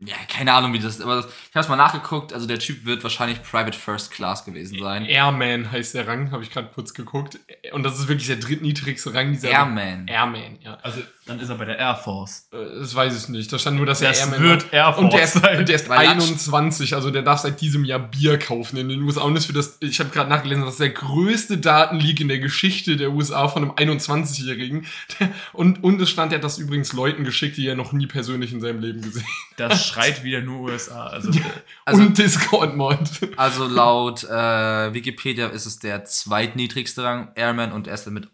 [0.00, 1.02] Ja, keine Ahnung, wie das ist.
[1.02, 2.32] Aber das, ich habe es mal nachgeguckt.
[2.32, 5.04] Also der Typ wird wahrscheinlich Private First Class gewesen sein.
[5.04, 7.40] Airman heißt der Rang, habe ich gerade kurz geguckt.
[7.72, 9.48] Und das ist wirklich der drittniedrigste Rang dieser.
[9.50, 10.06] Airman.
[10.06, 10.74] Airman, ja.
[10.82, 12.48] Also, dann ist er bei der Air Force.
[12.52, 13.52] Äh, Das weiß ich nicht.
[13.52, 15.64] Da stand nur, dass er Das Airman wird Air Force Und der ist, sein.
[15.66, 19.02] der ist Weil Lunch- 21, also der darf seit diesem Jahr Bier kaufen in den
[19.02, 19.20] USA.
[19.22, 22.38] Und ist für das, ich habe gerade nachgelesen, das ist der größte Datenleak in der
[22.38, 24.86] Geschichte der USA von einem 21-Jährigen.
[25.52, 28.52] Und, und es stand, er hat das übrigens Leuten geschickt, die er noch nie persönlich
[28.52, 29.24] in seinem Leben gesehen
[29.56, 31.06] Das schreit wieder nur USA.
[31.08, 31.42] Also, Ja.
[31.84, 32.98] Also- und Discord-Mod.
[33.36, 38.28] Also laut äh, Wikipedia ist es der zweitniedrigste Rang, Airman, und erst mit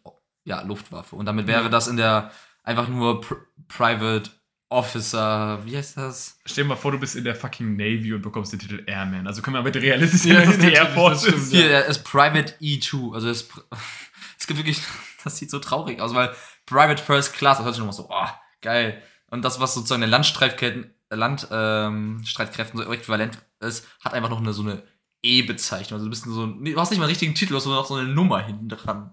[0.45, 1.17] ja, Luftwaffe.
[1.17, 1.69] Und damit wäre Ja.
[1.69, 2.31] das in der
[2.65, 3.37] einfach nur Pr
[3.69, 4.31] Private
[4.69, 6.39] Officer, wie heißt das?
[6.45, 9.27] stell dir mal vor, du bist in der fucking Navy und bekommst den Titel Airman.
[9.27, 11.53] Also können wir bitte realistisch Ja, dass die Air Force ist.
[11.53, 13.15] Hier, er ist Private E2.
[13.15, 13.49] Also es,
[14.39, 14.81] es gibt wirklich,
[15.25, 16.35] das sieht so traurig aus, weil
[16.67, 18.29] Private First Class, das hört sich nochmal so, oh,
[18.61, 19.01] geil.
[19.31, 24.53] Und das, was sozusagen den Landstreitkräften, Land, ähm, so äquivalent ist, hat einfach noch eine
[24.53, 24.83] so eine
[25.23, 25.99] E-Bezeichnung.
[25.99, 27.87] Also du bist so, du hast nicht mal einen richtigen Titel, du hast nur noch
[27.87, 29.13] so eine Nummer hinten dran.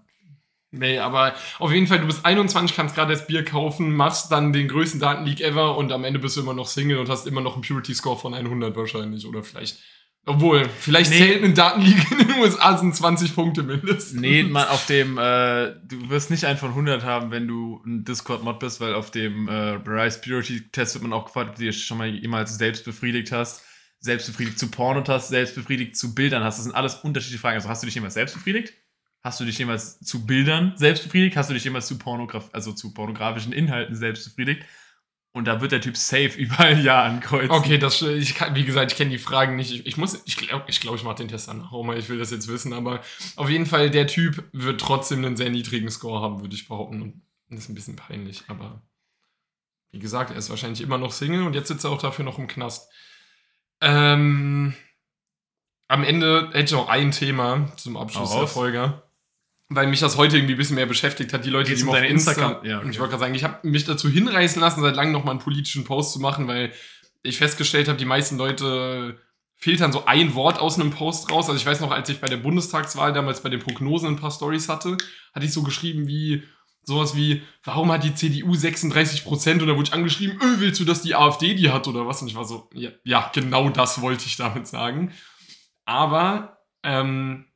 [0.74, 4.54] Nee, aber auf jeden Fall, du bist 21, kannst gerade das Bier kaufen, machst dann
[4.54, 7.42] den größten Datenleak ever und am Ende bist du immer noch Single und hast immer
[7.42, 9.26] noch einen Purity Score von 100 wahrscheinlich.
[9.26, 9.78] Oder vielleicht.
[10.24, 11.18] Obwohl, vielleicht Nee.
[11.18, 14.18] zählt ein Datenleak in den USA sind 20 Punkte mindestens.
[14.20, 18.04] Nee, man, auf dem, äh, du wirst nicht einen von 100 haben, wenn du ein
[18.04, 21.64] Discord-Mod bist, weil auf dem äh, Rise Purity Test wird man auch gefragt, ob du
[21.64, 23.62] dich schon mal jemals selbst befriedigt hast,
[23.98, 26.56] selbst befriedigt zu Porno hast, selbst befriedigt zu Bildern hast.
[26.58, 27.56] Das sind alles unterschiedliche Fragen.
[27.56, 28.72] Also hast du dich jemals selbst befriedigt?
[29.22, 31.36] Hast du dich jemals zu Bildern selbst befriedigt?
[31.36, 34.64] Hast du dich jemals zu Pornograf also zu pornografischen Inhalten selbst befriedigt?
[35.34, 37.50] Und da wird der Typ safe überall Ja ankreuzen.
[37.50, 39.72] Okay, das, ich kann, wie gesagt, ich kenne die Fragen nicht.
[39.72, 41.98] Ich, ich muss, ich glaube, ich, glaub, ich mache den Test danach auch mal.
[41.98, 43.00] Ich will das jetzt wissen, aber
[43.36, 47.00] auf jeden Fall, der Typ wird trotzdem einen sehr niedrigen Score haben, würde ich behaupten.
[47.00, 48.82] Und das ist ein bisschen peinlich, aber
[49.92, 52.38] wie gesagt, er ist wahrscheinlich immer noch Single und jetzt sitzt er auch dafür noch
[52.38, 52.90] im Knast.
[53.80, 54.74] Ähm,
[55.88, 58.46] am Ende hätte ich auch ein Thema zum Abschluss der.
[58.46, 59.02] Folge.
[59.74, 61.94] Weil mich das heute irgendwie ein bisschen mehr beschäftigt hat, die Leute, Geht's die um
[61.94, 62.90] deine Insta Instagram- Ja, okay.
[62.90, 65.40] Ich wollte gerade sagen, ich habe mich dazu hinreißen lassen, seit langem noch mal einen
[65.40, 66.72] politischen Post zu machen, weil
[67.22, 69.18] ich festgestellt habe, die meisten Leute
[69.56, 71.48] filtern so ein Wort aus einem Post raus.
[71.48, 74.32] Also ich weiß noch, als ich bei der Bundestagswahl damals bei den Prognosen ein paar
[74.32, 74.96] Stories hatte,
[75.32, 76.42] hatte ich so geschrieben wie
[76.84, 79.62] Sowas wie, warum hat die CDU 36 Prozent?
[79.62, 82.22] Oder wurde ich angeschrieben, öh, willst du, dass die AfD die hat oder was?
[82.22, 85.12] Und ich war so, ja, ja genau das wollte ich damit sagen.
[85.84, 87.46] Aber ähm,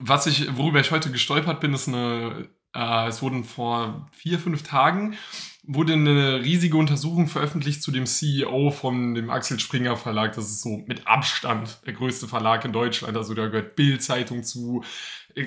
[0.00, 4.62] was ich, worüber ich heute gestolpert bin, ist eine, äh, es wurden vor vier, fünf
[4.62, 5.16] Tagen
[5.62, 10.34] wurde eine riesige Untersuchung veröffentlicht zu dem CEO von dem Axel Springer Verlag.
[10.34, 13.16] Das ist so mit Abstand der größte Verlag in Deutschland.
[13.16, 14.82] Also da gehört Bild-Zeitung zu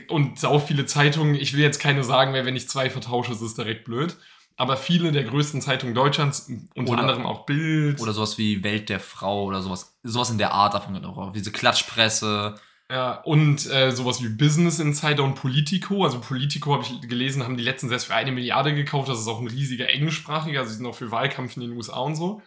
[0.08, 1.36] und auch viele Zeitungen.
[1.36, 4.16] Ich will jetzt keine sagen, weil wenn ich zwei vertausche, ist es direkt blöd.
[4.56, 8.00] Aber viele der größten Zeitungen Deutschlands, unter Oder- anderem auch Bild.
[8.00, 9.98] Oder sowas wie Welt der Frau oder sowas.
[10.04, 11.34] Sowas in der Art davon auch.
[11.34, 12.56] Diese Klatschpresse.
[12.92, 16.04] Ja, und äh, sowas wie Business Insider und Politico.
[16.04, 19.10] Also Politico habe ich gelesen, haben die letzten selbst für eine Milliarde gekauft.
[19.10, 22.00] Das ist auch ein riesiger englischsprachiger, also die sind auch für Wahlkampf in den USA
[22.00, 22.42] und so.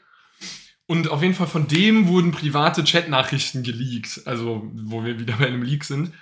[0.86, 4.22] Und auf jeden Fall von dem wurden private Chatnachrichten geleakt.
[4.26, 6.12] Also, wo wir wieder bei einem Leak sind.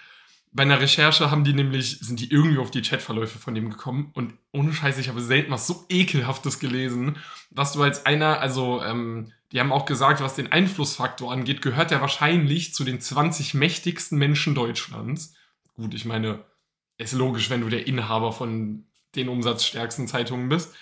[0.53, 4.13] Bei einer Recherche haben die nämlich, sind die irgendwie auf die Chatverläufe von dem gekommen
[4.15, 7.17] und ohne Scheiße, ich habe selten was so ekelhaftes gelesen,
[7.51, 11.93] was du als einer, also ähm, die haben auch gesagt, was den Einflussfaktor angeht, gehört
[11.93, 15.35] er wahrscheinlich zu den 20 mächtigsten Menschen Deutschlands.
[15.75, 16.45] Gut, ich meine,
[16.99, 18.85] ist logisch, wenn du der Inhaber von
[19.15, 20.75] den umsatzstärksten Zeitungen bist.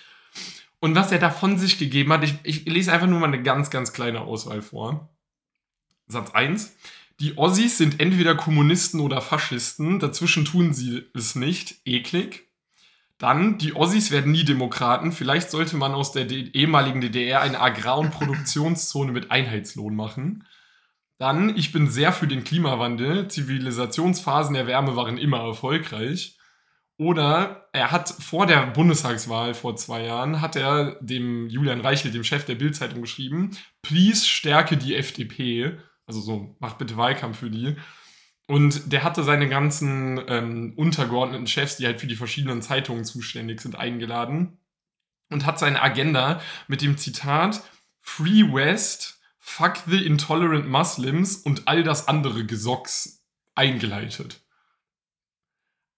[0.79, 3.43] Und was er da von sich gegeben hat, ich, ich lese einfach nur mal eine
[3.43, 5.15] ganz, ganz kleine Auswahl vor.
[6.07, 6.75] Satz 1.
[7.19, 12.49] Die Ossis sind entweder Kommunisten oder Faschisten, dazwischen tun sie es nicht, eklig.
[13.23, 17.61] Dann, die Ossis werden nie Demokraten, vielleicht sollte man aus der D ehemaligen DDR eine
[17.61, 20.45] Agrar- und Produktionszone mit Einheitslohn machen.
[21.19, 26.37] Dann, ich bin sehr für den Klimawandel, Zivilisationsphasen der Wärme waren immer erfolgreich.
[26.97, 32.25] Oder er hat vor der Bundestagswahl vor zwei Jahren, hat er dem Julian Reichelt, dem
[32.25, 33.51] Chef der Bildzeitung, geschrieben,
[33.83, 35.77] please stärke die FDP.
[36.05, 37.77] Also so, macht bitte Wahlkampf für die.
[38.45, 43.61] Und der hatte seine ganzen ähm, untergeordneten Chefs, die halt für die verschiedenen Zeitungen zuständig
[43.61, 44.59] sind, eingeladen
[45.29, 47.63] und hat seine Agenda mit dem Zitat
[48.01, 53.25] Free West, Fuck the Intolerant Muslims und all das andere Gesocks
[53.55, 54.41] eingeleitet.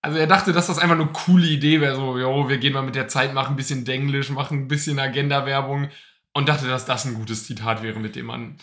[0.01, 2.83] Also er dachte, dass das einfach eine coole Idee wäre, so, jo, wir gehen mal
[2.83, 5.89] mit der Zeit, machen ein bisschen Denglisch, machen ein bisschen Agenda-Werbung
[6.33, 8.57] und dachte, dass das ein gutes Zitat wäre, mit dem man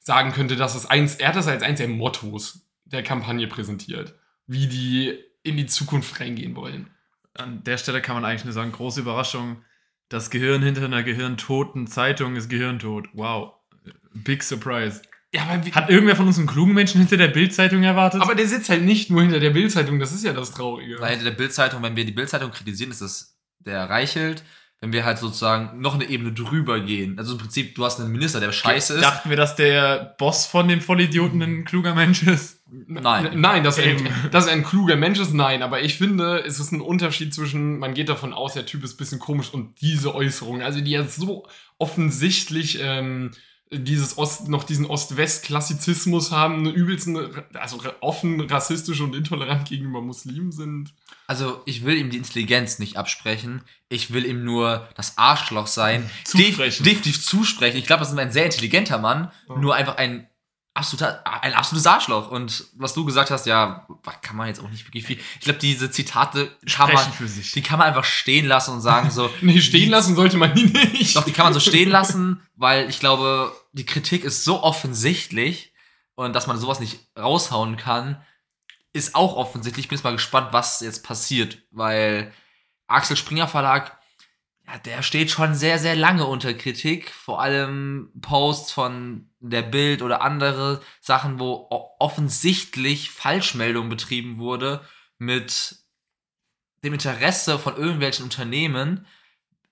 [0.00, 4.14] sagen könnte, dass es eins, er hat das als eins der Mottos der Kampagne präsentiert,
[4.46, 6.90] wie die in die Zukunft reingehen wollen.
[7.34, 9.62] An der Stelle kann man eigentlich nur sagen, große Überraschung.
[10.08, 13.08] Das Gehirn hinter einer gehirntoten Zeitung ist gehirntot.
[13.12, 13.54] Wow.
[14.14, 15.02] Big surprise.
[15.34, 18.22] Ja, aber, wie, Hat irgendwer von uns einen klugen Menschen hinter der Bildzeitung erwartet?
[18.22, 20.98] aber der sitzt halt nicht nur hinter der Bildzeitung, das ist ja das Traurige.
[21.00, 24.44] Weil hinter der Bildzeitung, wenn wir die Bildzeitung kritisieren, ist es der Reichelt.
[24.80, 27.18] Wenn wir halt sozusagen noch eine Ebene drüber gehen.
[27.18, 29.02] Also im Prinzip, du hast einen Minister, der scheiße ist.
[29.02, 32.60] Dachten wir, dass der Boss von den Vollidioten ein kluger Mensch ist?
[32.86, 33.26] Nein.
[33.26, 34.06] N- Nein, dass er, Eben.
[34.32, 35.62] dass er ein kluger Mensch ist, nein.
[35.62, 38.94] Aber ich finde, es ist ein Unterschied zwischen, man geht davon aus, der Typ ist
[38.94, 41.46] ein bisschen komisch und diese Äußerung, also die ja so
[41.78, 43.30] offensichtlich ähm,
[43.72, 47.18] dieses Ost, noch diesen Ost-West-Klassizismus haben, einen übelsten,
[47.54, 50.92] also offen rassistisch und intolerant gegenüber Muslimen sind.
[51.26, 53.62] Also ich will ihm die Intelligenz nicht absprechen.
[53.88, 56.08] Ich will ihm nur das Arschloch sein.
[56.24, 56.84] Zusprechen.
[56.84, 57.76] Def definitiv zusprechen.
[57.78, 59.32] Ich glaube, das ist ein sehr intelligenter Mann.
[59.48, 59.56] Ja.
[59.56, 60.28] Nur einfach ein
[60.74, 62.30] absoluter, ein absolutes Arschloch.
[62.30, 63.88] Und was du gesagt hast, ja,
[64.22, 65.18] kann man jetzt auch nicht wirklich viel.
[65.38, 67.04] Ich glaube, diese Zitate kann man,
[67.54, 69.28] die kann man einfach stehen lassen und sagen so.
[69.40, 71.16] Nee, stehen wie- lassen sollte man die nicht.
[71.16, 75.72] Doch, die kann man so stehen lassen, weil ich glaube, die Kritik ist so offensichtlich
[76.14, 78.22] und dass man sowas nicht raushauen kann,
[78.96, 79.84] ist auch offensichtlich.
[79.84, 82.32] Ich bin jetzt mal gespannt, was jetzt passiert, weil
[82.86, 83.98] Axel Springer Verlag,
[84.66, 87.10] ja, der steht schon sehr, sehr lange unter Kritik.
[87.10, 91.68] Vor allem Posts von der Bild oder andere Sachen, wo
[91.98, 94.80] offensichtlich Falschmeldung betrieben wurde
[95.18, 95.76] mit
[96.82, 99.06] dem Interesse von irgendwelchen Unternehmen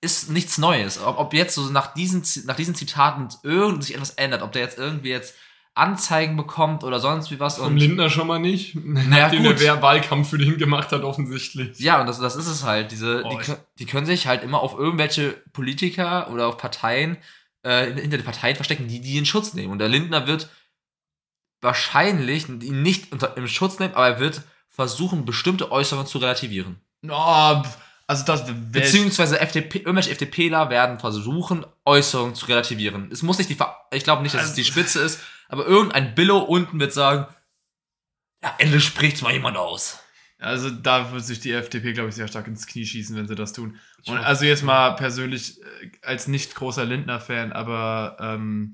[0.00, 1.00] ist nichts Neues.
[1.00, 4.62] Ob, ob jetzt so nach diesen, nach diesen Zitaten irgend sich etwas ändert, ob der
[4.62, 5.34] jetzt irgendwie jetzt
[5.76, 7.56] Anzeigen bekommt oder sonst wie was.
[7.56, 8.74] Vom Und, Lindner schon mal nicht.
[8.76, 9.60] Naja, Nachdem gut.
[9.60, 11.78] der Wahlkampf für den gemacht hat, offensichtlich.
[11.80, 12.92] ja, und das, das ist es halt.
[12.92, 17.16] Diese, Oh, die, die können sich halt immer auf irgendwelche Politiker oder auf Parteien,
[17.62, 19.72] äh, hinter den Parteien verstecken, die die in Schutz nehmen.
[19.72, 20.48] Und der Lindner wird
[21.60, 26.76] wahrscheinlich ihn nicht unter, im Schutz nehmen, aber er wird versuchen, bestimmte Äußerungen zu relativieren.
[27.08, 27.62] Oh,
[28.06, 33.08] also das Beziehungsweise FDP, irgendwelche FDPler werden versuchen, Äußerungen zu relativieren.
[33.10, 35.66] Es muss nicht die, Ver ich glaube nicht, dass es Also- die Spitze ist, aber
[35.66, 37.26] irgendein Billo unten wird sagen,
[38.42, 40.00] ja, endlich spricht's mal jemand aus.
[40.38, 43.34] Also da wird sich die FDP, glaube ich, sehr stark ins Knie schießen, wenn sie
[43.34, 43.78] das tun.
[44.06, 48.72] Und also jetzt mal persönlich äh, als nicht großer Lindner-Fan, aber ähm,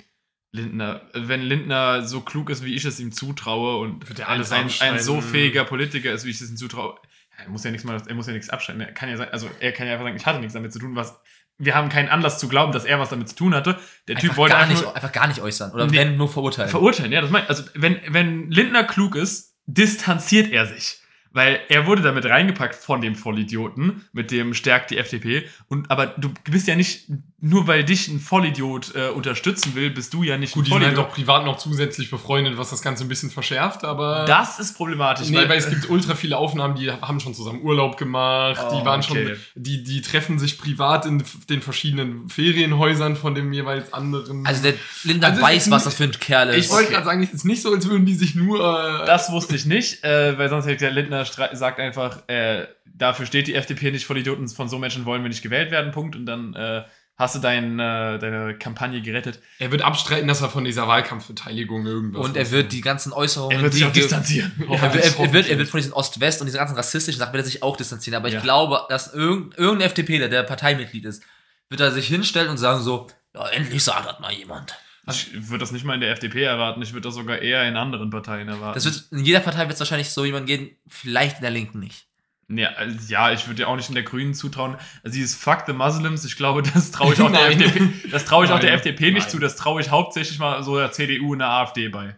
[0.52, 4.68] Lindner, wenn Lindner so klug ist, wie ich es ihm zutraue und ein, alles ein,
[4.80, 6.98] ein so fähiger Politiker ist, wie ich es ihm zutraue,
[7.44, 8.82] er muss ja nichts mal, er muss ja nichts abschalten.
[8.82, 10.78] Er kann ja sagen, also er kann ja einfach sagen, ich hatte nichts damit zu
[10.78, 11.18] tun, was.
[11.60, 13.78] Wir haben keinen Anlass zu glauben, dass er was damit zu tun hatte.
[14.08, 15.70] Der Typ einfach, wollte gar einfach nicht, einfach gar nicht äußern.
[15.72, 15.96] Oder Nee.
[15.98, 16.70] wenn, nur verurteilen.
[16.70, 17.12] verurteilen.
[17.12, 17.50] Ja, das meine ich.
[17.50, 20.96] Also, wenn, wenn Lindner klug ist, distanziert er sich.
[21.32, 25.48] Weil er wurde damit reingepackt von dem Vollidioten, mit dem stärkt die FDP.
[25.68, 27.08] Und aber du bist ja nicht,
[27.42, 30.70] nur weil dich ein Vollidiot äh, unterstützen will, bist du ja nicht Gut, ein die
[30.72, 31.10] sind halt Vollidiot.
[31.10, 34.24] auch privat noch zusätzlich befreundet, was das Ganze ein bisschen verschärft, aber.
[34.26, 35.28] Das ist problematisch.
[35.28, 38.84] Nee, weil es gibt ultra viele Aufnahmen, die haben schon zusammen Urlaub gemacht, Oh, die
[38.84, 39.26] waren okay.
[39.28, 44.44] schon, die, die treffen sich privat in den verschiedenen Ferienhäusern von dem jeweils anderen.
[44.46, 44.74] Also der
[45.04, 46.66] Linda Also weiß, was das für ein Kerl ist.
[46.66, 46.92] ich wollte okay.
[46.94, 48.60] gerade sagen, es ist nicht so, als würden die sich nur.
[48.60, 53.24] Äh, Das wusste ich nicht, äh, weil sonst hätte der Lindner sagt einfach, äh, dafür
[53.24, 56.16] steht die FDP nicht, Vollidioten von so Menschen wollen wir nicht gewählt werden, Punkt.
[56.16, 56.82] Und dann äh,
[57.20, 59.40] hast du dein, äh, deine Kampagne gerettet.
[59.58, 62.24] er wird abstreiten, dass er von dieser Wahlkampfbeteiligung irgendwas.
[62.24, 63.56] und er wird die ganzen Äußerungen.
[63.58, 64.52] Er wird sich auch distanzieren.
[64.58, 66.76] Er, Ja, wird- er, hoffe er, wird, er wird von diesen Ost-West und diesen ganzen
[66.76, 68.16] rassistischen Sachen wird er sich auch distanzieren.
[68.16, 68.38] Aber Ja.
[68.38, 71.22] ich glaube, dass irgend, irgendein FDPler, der Parteimitglied ist,
[71.68, 74.74] wird er sich hinstellen und sagen so, ja, endlich sagt das mal jemand.
[75.08, 77.76] Ich würde das nicht mal in der FDP erwarten, ich würde das sogar eher in
[77.76, 78.74] anderen Parteien erwarten.
[78.74, 81.80] Das wird, in jeder Partei wird es wahrscheinlich so jemand gehen, vielleicht in der Linken
[81.80, 82.06] nicht.
[82.52, 84.76] Ja, also, ja, ich würde dir auch nicht in der Grünen zutrauen.
[85.04, 87.46] Also dieses Fuck the Muslims, ich glaube, das traue ich auch der.
[87.50, 88.72] FDP, das traue ich auch der.
[88.74, 89.30] FDP nicht Nein.
[89.30, 92.16] zu, das traue ich hauptsächlich mal so der CDU und der AfD bei.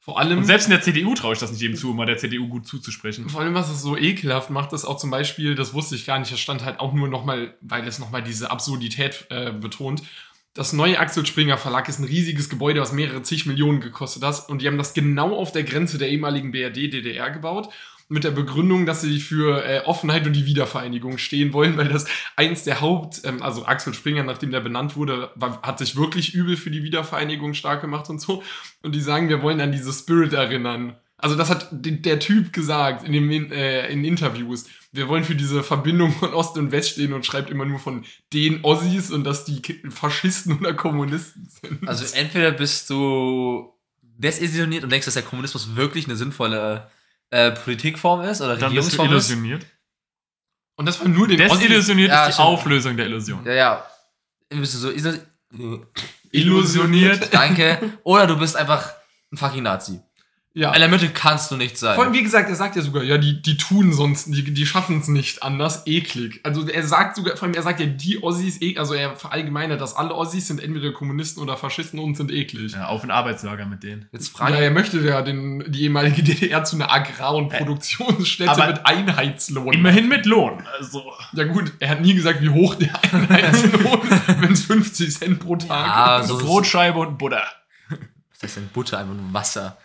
[0.00, 0.38] vor allem.
[0.38, 2.48] Und selbst in der CDU traue ich das nicht jedem zu, um mal der CDU
[2.48, 3.28] gut zuzusprechen.
[3.28, 6.18] Vor allem, was es so ekelhaft macht, ist auch zum Beispiel, das wusste ich gar
[6.18, 10.02] nicht, das stand halt auch nur nochmal, weil es nochmal diese Absurdität äh, betont.
[10.54, 14.48] Das neue Axel Springer Verlag ist ein riesiges Gebäude, was mehrere zig Millionen gekostet hat.
[14.48, 17.68] Und die haben das genau auf der Grenze der ehemaligen BRD-DDR gebaut.
[18.12, 22.04] Mit der Begründung, dass sie für äh, Offenheit und die Wiedervereinigung stehen wollen, weil das
[22.36, 26.34] eins der Haupt, ähm, also Axel Springer, nachdem der benannt wurde, war, hat sich wirklich
[26.34, 28.42] übel für die Wiedervereinigung stark gemacht und so.
[28.82, 30.96] Und die sagen, wir wollen an diese Spirit erinnern.
[31.16, 34.66] Also das hat der Typ gesagt in, dem, äh, in Interviews.
[34.90, 38.04] Wir wollen für diese Verbindung von Ost und West stehen und schreibt immer nur von
[38.32, 41.88] den Ossis und dass die Faschisten oder Kommunisten sind.
[41.88, 43.72] Also entweder bist du
[44.18, 46.90] desillusioniert und denkst, dass der Kommunismus wirklich eine sinnvolle
[47.32, 49.30] äh, Politikform ist oder Dann bist du Regierungsform ist.
[49.30, 49.66] illusioniert.
[50.76, 51.38] und das war nur den.
[51.38, 52.48] Desillusioniert Ja, ist die stimmt.
[52.48, 53.44] Auflösung der Illusion.
[53.44, 53.86] Ja, ja.
[54.50, 55.86] Bist du so illu-
[56.30, 57.32] Illusioniert.
[57.32, 57.98] Danke.
[58.04, 58.92] Oder du bist einfach
[59.32, 60.00] ein fucking Nazi.
[60.54, 60.72] Ja.
[60.74, 61.94] In der Mitte kannst du nicht sein.
[61.94, 64.66] Vor allem, wie gesagt, er sagt ja sogar, ja, die, die tun sonst, die, die
[64.66, 66.40] schaffen es nicht anders, eklig.
[66.42, 69.80] Also er sagt sogar, vor allem, er sagt ja, die Ossis, ek- also er verallgemeinert,
[69.80, 72.72] dass alle Ossis sind entweder Kommunisten oder Faschisten und sind eklig.
[72.72, 74.10] Ja, auf ein Arbeitslager mit denen.
[74.12, 78.50] Jetzt Ja, frage er möchte ja den, die ehemalige DDR zu einer Agrar- und Produktionsstätte
[78.50, 79.72] aber mit Einheitslohn.
[79.72, 80.62] Immerhin mit Lohn.
[80.78, 84.00] Also, Ja gut, er hat nie gesagt, wie hoch der Einheitslohn,
[84.40, 86.28] wenn es 50 Cent pro Tag Ja, ist.
[86.28, 87.42] so- Brotscheibe und Butter.
[87.88, 88.98] Was ist denn Butter?
[88.98, 89.78] Einfach nur Wasser.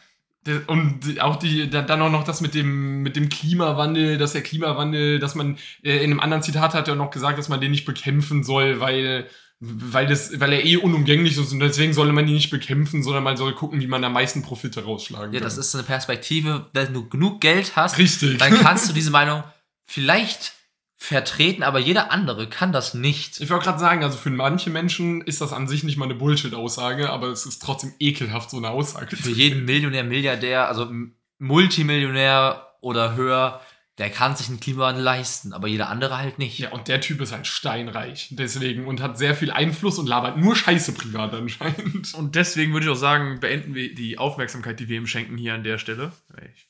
[0.67, 4.41] Und auch die, da- dann auch noch das mit dem, mit dem Klimawandel, dass der
[4.43, 7.71] Klimawandel, dass man, äh, in einem anderen Zitat hat er noch gesagt, dass man den
[7.71, 9.27] nicht bekämpfen soll, weil,
[9.59, 13.23] weil, das, weil er eh unumgänglich ist und deswegen solle man ihn nicht bekämpfen, sondern
[13.23, 15.47] man soll gucken, wie man am meisten Profite rausschlagen Ja, kann.
[15.47, 18.37] das ist eine Perspektive, wenn du genug Geld hast, Richtig.
[18.37, 19.43] dann kannst du diese Meinung
[19.85, 20.53] vielleicht
[20.99, 23.39] vertreten, aber jeder andere kann das nicht.
[23.39, 26.15] Ich wollte gerade sagen, also für manche Menschen ist das an sich nicht mal eine
[26.15, 29.15] Bullshit-Aussage, aber es ist trotzdem ekelhaft, so eine Aussage.
[29.15, 30.91] Für jeden Millionär, Milliardär, also
[31.37, 33.61] Multimillionär oder höher,
[33.99, 36.57] der kann sich einen Klimawandel leisten, aber jeder andere halt nicht.
[36.59, 40.37] Ja, und der Typ ist halt steinreich, deswegen, und hat sehr viel Einfluss und labert
[40.37, 42.13] nur Scheiße privat anscheinend.
[42.15, 45.53] Und deswegen würde ich auch sagen, beenden wir die Aufmerksamkeit, die wir ihm schenken, hier
[45.53, 46.11] an der Stelle.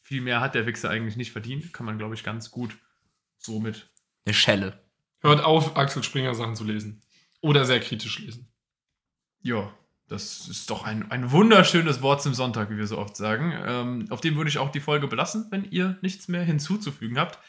[0.02, 1.74] Viel mehr hat der Wichser eigentlich nicht verdient.
[1.74, 2.78] Kann man, glaube ich, ganz gut
[3.38, 3.90] so mit.
[4.28, 4.82] Eine Schelle.
[5.22, 7.02] Hört auf, Axel Springer Sachen zu lesen.
[7.40, 8.52] Oder sehr kritisch lesen.
[9.42, 9.74] Ja,
[10.10, 13.54] das ist doch ein, ein wunderschönes Wort zum Sonntag, wie wir so oft sagen.
[13.66, 17.40] Ähm, auf dem würde ich auch die Folge belassen, wenn ihr nichts mehr hinzuzufügen habt.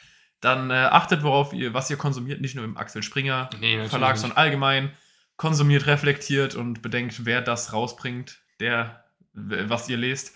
[0.41, 4.13] Dann äh, achtet, worauf ihr, was ihr konsumiert, nicht nur im Axel Springer Nee, Verlag,
[4.13, 4.21] nicht.
[4.21, 4.93] sondern allgemein.
[5.37, 10.33] Konsumiert, reflektiert und bedenkt, wer das rausbringt, der, was ihr lest.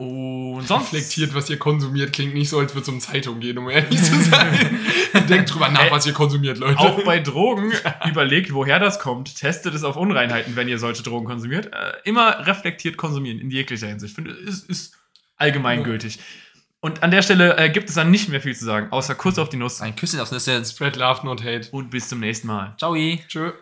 [0.00, 0.94] Und sonst.
[0.94, 4.02] Reflektiert, was ihr konsumiert, klingt nicht so, als würde es um Zeitung gehen, um ehrlich
[4.02, 4.80] zu sein.
[5.28, 6.78] Denkt drüber nach, Äh, was ihr konsumiert, Leute.
[6.78, 7.70] Auch bei Drogen
[8.08, 9.36] überlegt, woher das kommt.
[9.36, 11.66] Testet es auf Unreinheiten, wenn ihr solche Drogen konsumiert.
[11.66, 14.12] Äh, immer reflektiert konsumieren, in jeglicher Hinsicht.
[14.12, 14.94] Ich finde, es ist
[15.36, 16.18] allgemeingültig.
[16.80, 19.36] Und an der Stelle äh, gibt es dann nicht mehr viel zu sagen, außer kurz
[19.36, 19.82] auf die Nuss.
[19.82, 20.64] Ein Küsschen aufs Nüsschen.
[20.64, 21.68] Spread love, not hate.
[21.72, 22.74] Und bis zum nächsten Mal.
[22.78, 22.96] Ciao.
[23.28, 23.52] Tschö.